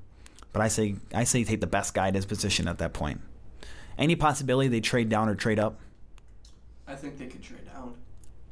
[0.54, 3.22] but I say I say take the best guy at his position at that point.
[3.98, 5.80] Any possibility they trade down or trade up?
[6.88, 7.96] I think they could trade down.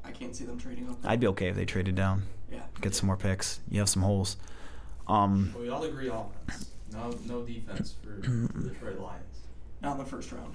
[0.04, 0.98] I can't see them trading up.
[1.04, 2.62] I'd be okay if they traded down, yeah.
[2.82, 3.60] get some more picks.
[3.70, 4.38] You have some holes.
[5.08, 6.70] Um, But we all agree offense.
[6.92, 9.24] No, no defense for the Detroit Lions.
[9.82, 10.54] Not in the first round.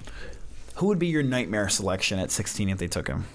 [0.76, 3.26] who would be your nightmare selection at 16 if they took him?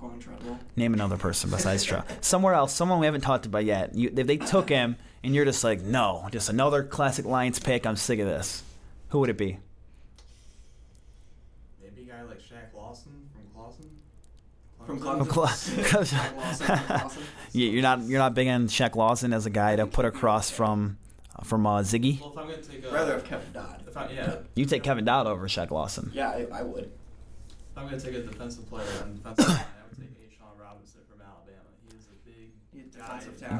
[0.00, 0.58] Laquan Treadwell.
[0.76, 2.06] Name another person besides Trout.
[2.24, 3.94] Somewhere else, someone we haven't talked about yet.
[3.94, 7.86] You, if they took him and you're just like, no, just another classic Lions pick.
[7.86, 8.62] I'm sick of this.
[9.10, 9.58] Who would it be?
[11.82, 13.90] Maybe a guy like Shaq Lawson from Clawson.
[14.86, 15.84] From From Clemson.
[15.84, 17.22] Cla- Shaq Lawson from Clawson.
[17.52, 20.50] Yeah, you're not you're not big on Shaq Lawson as a guy to put across
[20.50, 20.98] from
[21.42, 22.20] from uh, Ziggy.
[22.20, 23.82] Well, if I'm gonna take a, Rather have Kevin Dodd.
[23.88, 26.12] if I, yeah, You take Kevin Dodd over Shaq Lawson.
[26.14, 26.84] Yeah, I, I would.
[26.84, 26.90] if
[27.76, 31.20] I'm gonna take a defensive player on defensive line, I would take A'Shawn Robinson from
[31.20, 31.66] Alabama.
[31.90, 32.34] He is a big
[32.72, 32.84] He's guy.
[32.84, 32.89] defensive tackle.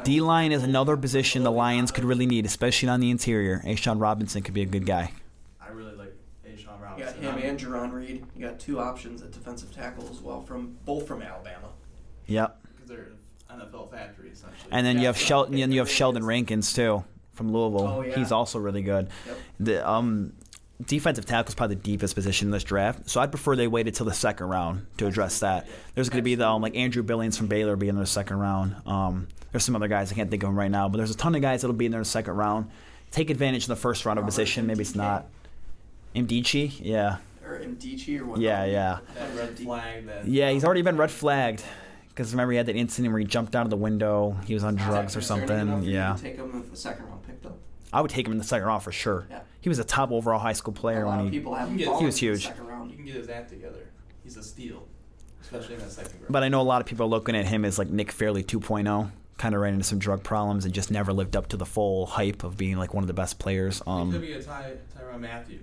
[0.05, 3.62] D line is another position the Lions could really need, especially on the interior.
[3.64, 5.12] A'Shawn Robinson could be a good guy.
[5.61, 6.14] I really like
[6.46, 7.22] A'Shawn You got Robinson.
[7.22, 8.24] him I'm- and Jarran Reed.
[8.37, 11.68] You got two options at defensive tackle as well from both from Alabama.
[12.26, 12.61] Yep.
[12.74, 13.09] because they're
[13.50, 14.68] NFL factory essentially.
[14.70, 15.26] And then you have yeah.
[15.26, 15.59] Sheldon.
[15.59, 17.88] And you have Sheldon Rankins too from Louisville.
[17.88, 18.14] Oh, yeah.
[18.16, 19.09] He's also really good.
[19.26, 19.37] Yep.
[19.61, 20.33] The um,
[20.87, 23.09] defensive tackle is probably the deepest position in this draft.
[23.09, 25.66] So I'd prefer they waited till the second round to address that.
[25.95, 28.38] There's going to be the um, like Andrew Billings from Baylor be in the second
[28.38, 28.77] round.
[28.87, 31.16] Um, there's some other guys I can't think of them right now, but there's a
[31.16, 32.71] ton of guys that'll be in there in the second round.
[33.11, 34.66] Take advantage of the first round of Robert position.
[34.66, 34.97] Maybe it's MDK.
[34.97, 35.27] not.
[36.14, 37.16] Nkemdiche, yeah,
[37.47, 38.40] Or Nkemdiche or what?
[38.40, 40.07] yeah, yeah, that red flag.
[40.07, 40.51] That yeah.
[40.51, 41.62] He's already been red flagged
[42.20, 44.37] because remember he had that incident where he jumped out of the window.
[44.44, 45.48] He was on drugs or something.
[45.59, 47.54] enough for you Yeah, Take him with the second round pick though.
[47.94, 49.26] I would take him in the second round for sure.
[49.30, 49.40] Yeah.
[49.62, 51.38] He was a top overall high school player a lot when of he.
[51.38, 52.44] people have him can get- falling He was huge.
[52.46, 52.90] Second round.
[52.90, 53.88] you can get his act together.
[54.22, 54.87] He's a steal,
[55.40, 56.30] especially in that second group.
[56.30, 58.44] But I know a lot of people are looking at him as like Nick Fairley
[58.44, 59.11] 2.0.
[59.38, 62.04] Kind of ran into some drug problems and just never lived up to the full
[62.04, 63.78] hype of being like one of the best players.
[63.78, 65.59] he could Um, be a Ty, Tyrann Mathieu.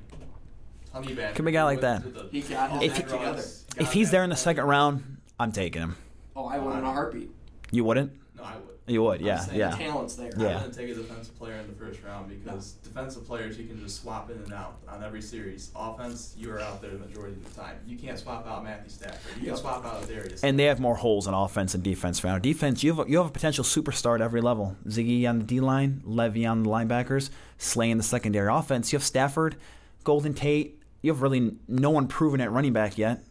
[0.92, 1.36] Honey Badger.
[1.36, 2.02] Could be a guy like that.
[2.12, 3.44] the- He got his If act he- together.
[3.78, 5.96] if he's there in the second round, I'm taking him.
[6.38, 7.32] Oh, I would in a heartbeat.
[7.72, 8.14] You wouldn't?
[8.38, 8.78] No, I would.
[8.86, 9.72] You would, yeah, saying yeah.
[9.72, 10.32] Talent's there.
[10.38, 10.48] Yeah.
[10.48, 13.78] I wouldn't take a defensive player in the first round because defensive players you can
[13.82, 15.72] just swap in and out on every series.
[15.76, 17.76] Offense, you are out there the majority of the time.
[17.86, 19.42] You can't swap out Matthew Stafford.
[19.42, 20.42] You can swap out Darius.
[20.42, 22.38] And they have more holes on offense and defense now.
[22.38, 24.78] Defense, you have a, you have a potential superstar at every level.
[24.86, 28.50] Ziggy on the D line, Levy on the linebackers, Slay in the secondary.
[28.54, 29.58] Offense, you have Stafford,
[30.06, 30.82] Golden Tate.
[31.02, 33.22] You have really no one proven at running back yet.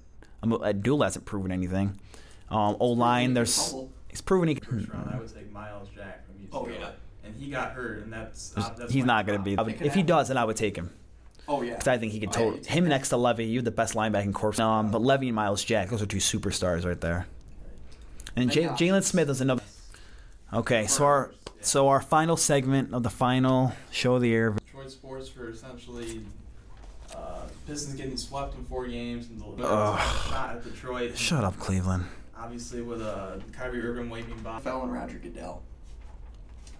[0.43, 1.99] Um, Abdul hasn't proven anything.
[2.51, 3.91] Um, O line, there's Fumble.
[4.09, 4.55] he's proven he.
[4.57, 6.49] first round, I would take Myles Jack from UCLA.
[6.53, 6.91] Oh, yeah.
[7.25, 9.57] And he got hurt, and that's, uh, that's He's not going to be.
[9.57, 9.77] problem.
[9.77, 10.91] could If he does, then I would take him.
[11.49, 11.73] Oh yeah.
[11.75, 12.91] Because I think he could Oh, yeah, total him that.
[12.91, 13.47] next to Levy.
[13.47, 14.61] You're the best linebacker linebacking corps.
[14.61, 17.27] Um, but Levy and Myles Jack, those are two superstars right there.
[18.35, 19.63] And J- Jaylon Smith is another.
[20.53, 24.57] Okay, so our so our final segment of the final show of the year.
[24.67, 26.23] Detroit sports for essentially
[27.15, 29.99] uh, Pistons getting swept in four games and the Ugh.
[30.31, 31.17] shot at Detroit.
[31.17, 32.05] Shut up, Cleveland.
[32.39, 34.61] Obviously, with uh, Kyrie Irving waving by.
[34.61, 35.63] Fell and Roger Goodell.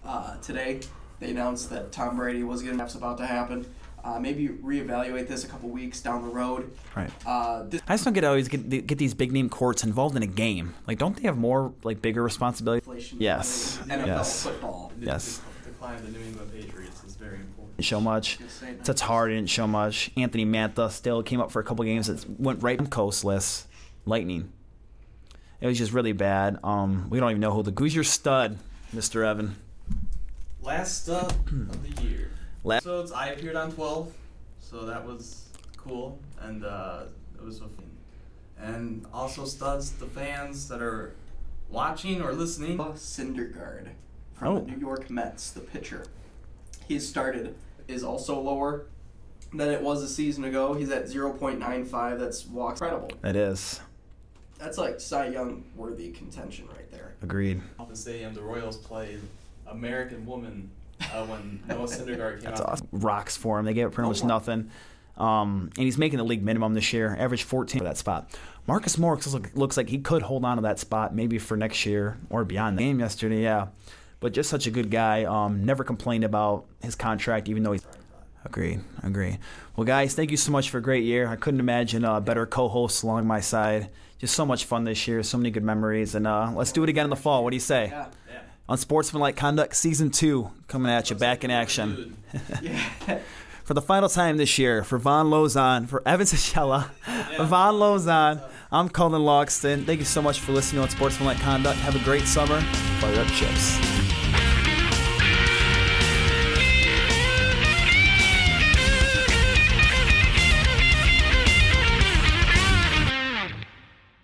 [0.05, 0.79] Uh, today,
[1.19, 3.65] they announced that Tom Brady was going to that's about to happen.
[4.03, 6.71] Uh, maybe reevaluate this a couple weeks down the road.
[6.95, 7.09] Right.
[7.25, 10.23] Uh, this I just don't get always get get these big name courts involved in
[10.23, 10.75] a game.
[10.87, 12.85] Like, don't they have more like bigger responsibility?
[12.87, 13.17] inflation.
[13.19, 13.79] Yes.
[13.87, 14.43] NFL Yes.
[14.43, 14.93] football.
[14.99, 15.41] Yes.
[15.63, 17.75] the decline of the New England Patriots is very important.
[17.77, 18.37] didn't show much.
[18.39, 20.11] Gonna say Tatar didn't show much.
[20.15, 23.65] Anthony Mantha still came up for a couple games It went right on coastless.
[24.05, 24.53] Lightning.
[25.59, 26.59] It was just really bad.
[26.63, 28.57] Um, we don't even know who the who's your stud,
[28.95, 29.25] Mr.
[29.25, 29.55] Evan.
[30.61, 32.29] Last stud of the year.
[32.63, 34.11] La- so it's, I appeared on 12,
[34.59, 35.45] so that was
[35.77, 37.03] cool, and uh,
[37.37, 37.85] it was so fun.
[38.59, 41.13] And also studs the fans that are
[41.69, 42.77] watching or listening.
[42.77, 43.89] Syndergaard
[44.33, 44.59] from Oh.
[44.59, 46.05] the New York Mets, the pitcher.
[46.87, 47.55] He's started
[47.87, 48.85] is also lower
[49.53, 50.73] than it was a season ago.
[50.73, 52.19] He's at 0.95.
[52.19, 53.11] That's walk incredible.
[53.23, 53.79] It is.
[54.59, 57.13] That's like Cy Young worthy contention right there.
[57.21, 57.61] Agreed.
[57.79, 59.19] Off the stadium, the Royals played
[59.67, 60.69] American Woman
[61.13, 62.69] uh, when Noah Syndergaard came That's out.
[62.69, 62.87] awesome.
[62.91, 63.65] Rocks for him.
[63.65, 64.29] They gave up pretty No much more.
[64.29, 64.71] nothing.
[65.17, 68.29] Um, and he's making the league minimum this year, average 14 for that spot.
[68.67, 71.85] Marcus Morris look, looks like he could hold on to that spot maybe for next
[71.85, 72.77] year or beyond.
[72.77, 73.67] The game yesterday, yeah.
[74.19, 75.23] But just such a good guy.
[75.25, 77.85] Um, never complained about his contract, even though he's.
[78.45, 79.37] Agree, agree.
[79.75, 81.27] Well, guys, thank you so much for a great year.
[81.27, 83.89] I couldn't imagine a better co-host along my side.
[84.19, 86.89] Just so much fun this year, so many good memories, and uh, let's do it
[86.89, 87.43] again in the fall.
[87.43, 87.87] What do you say?
[87.91, 88.07] Yeah.
[88.31, 88.39] Yeah.
[88.67, 92.17] On Sportsmanlike Conduct Season Two, coming at you, back in action.
[92.61, 93.19] Yeah.
[93.63, 97.43] For the final time this year, for Von Lozon, for Evan Sechella, Yeah.
[97.45, 98.41] Von Lozon,
[98.71, 99.85] I'm Colin Logston.
[99.85, 101.77] Thank you so much for listening on Sportsmanlike Conduct.
[101.79, 102.61] Have a great summer.
[103.01, 103.96] Fire up chips.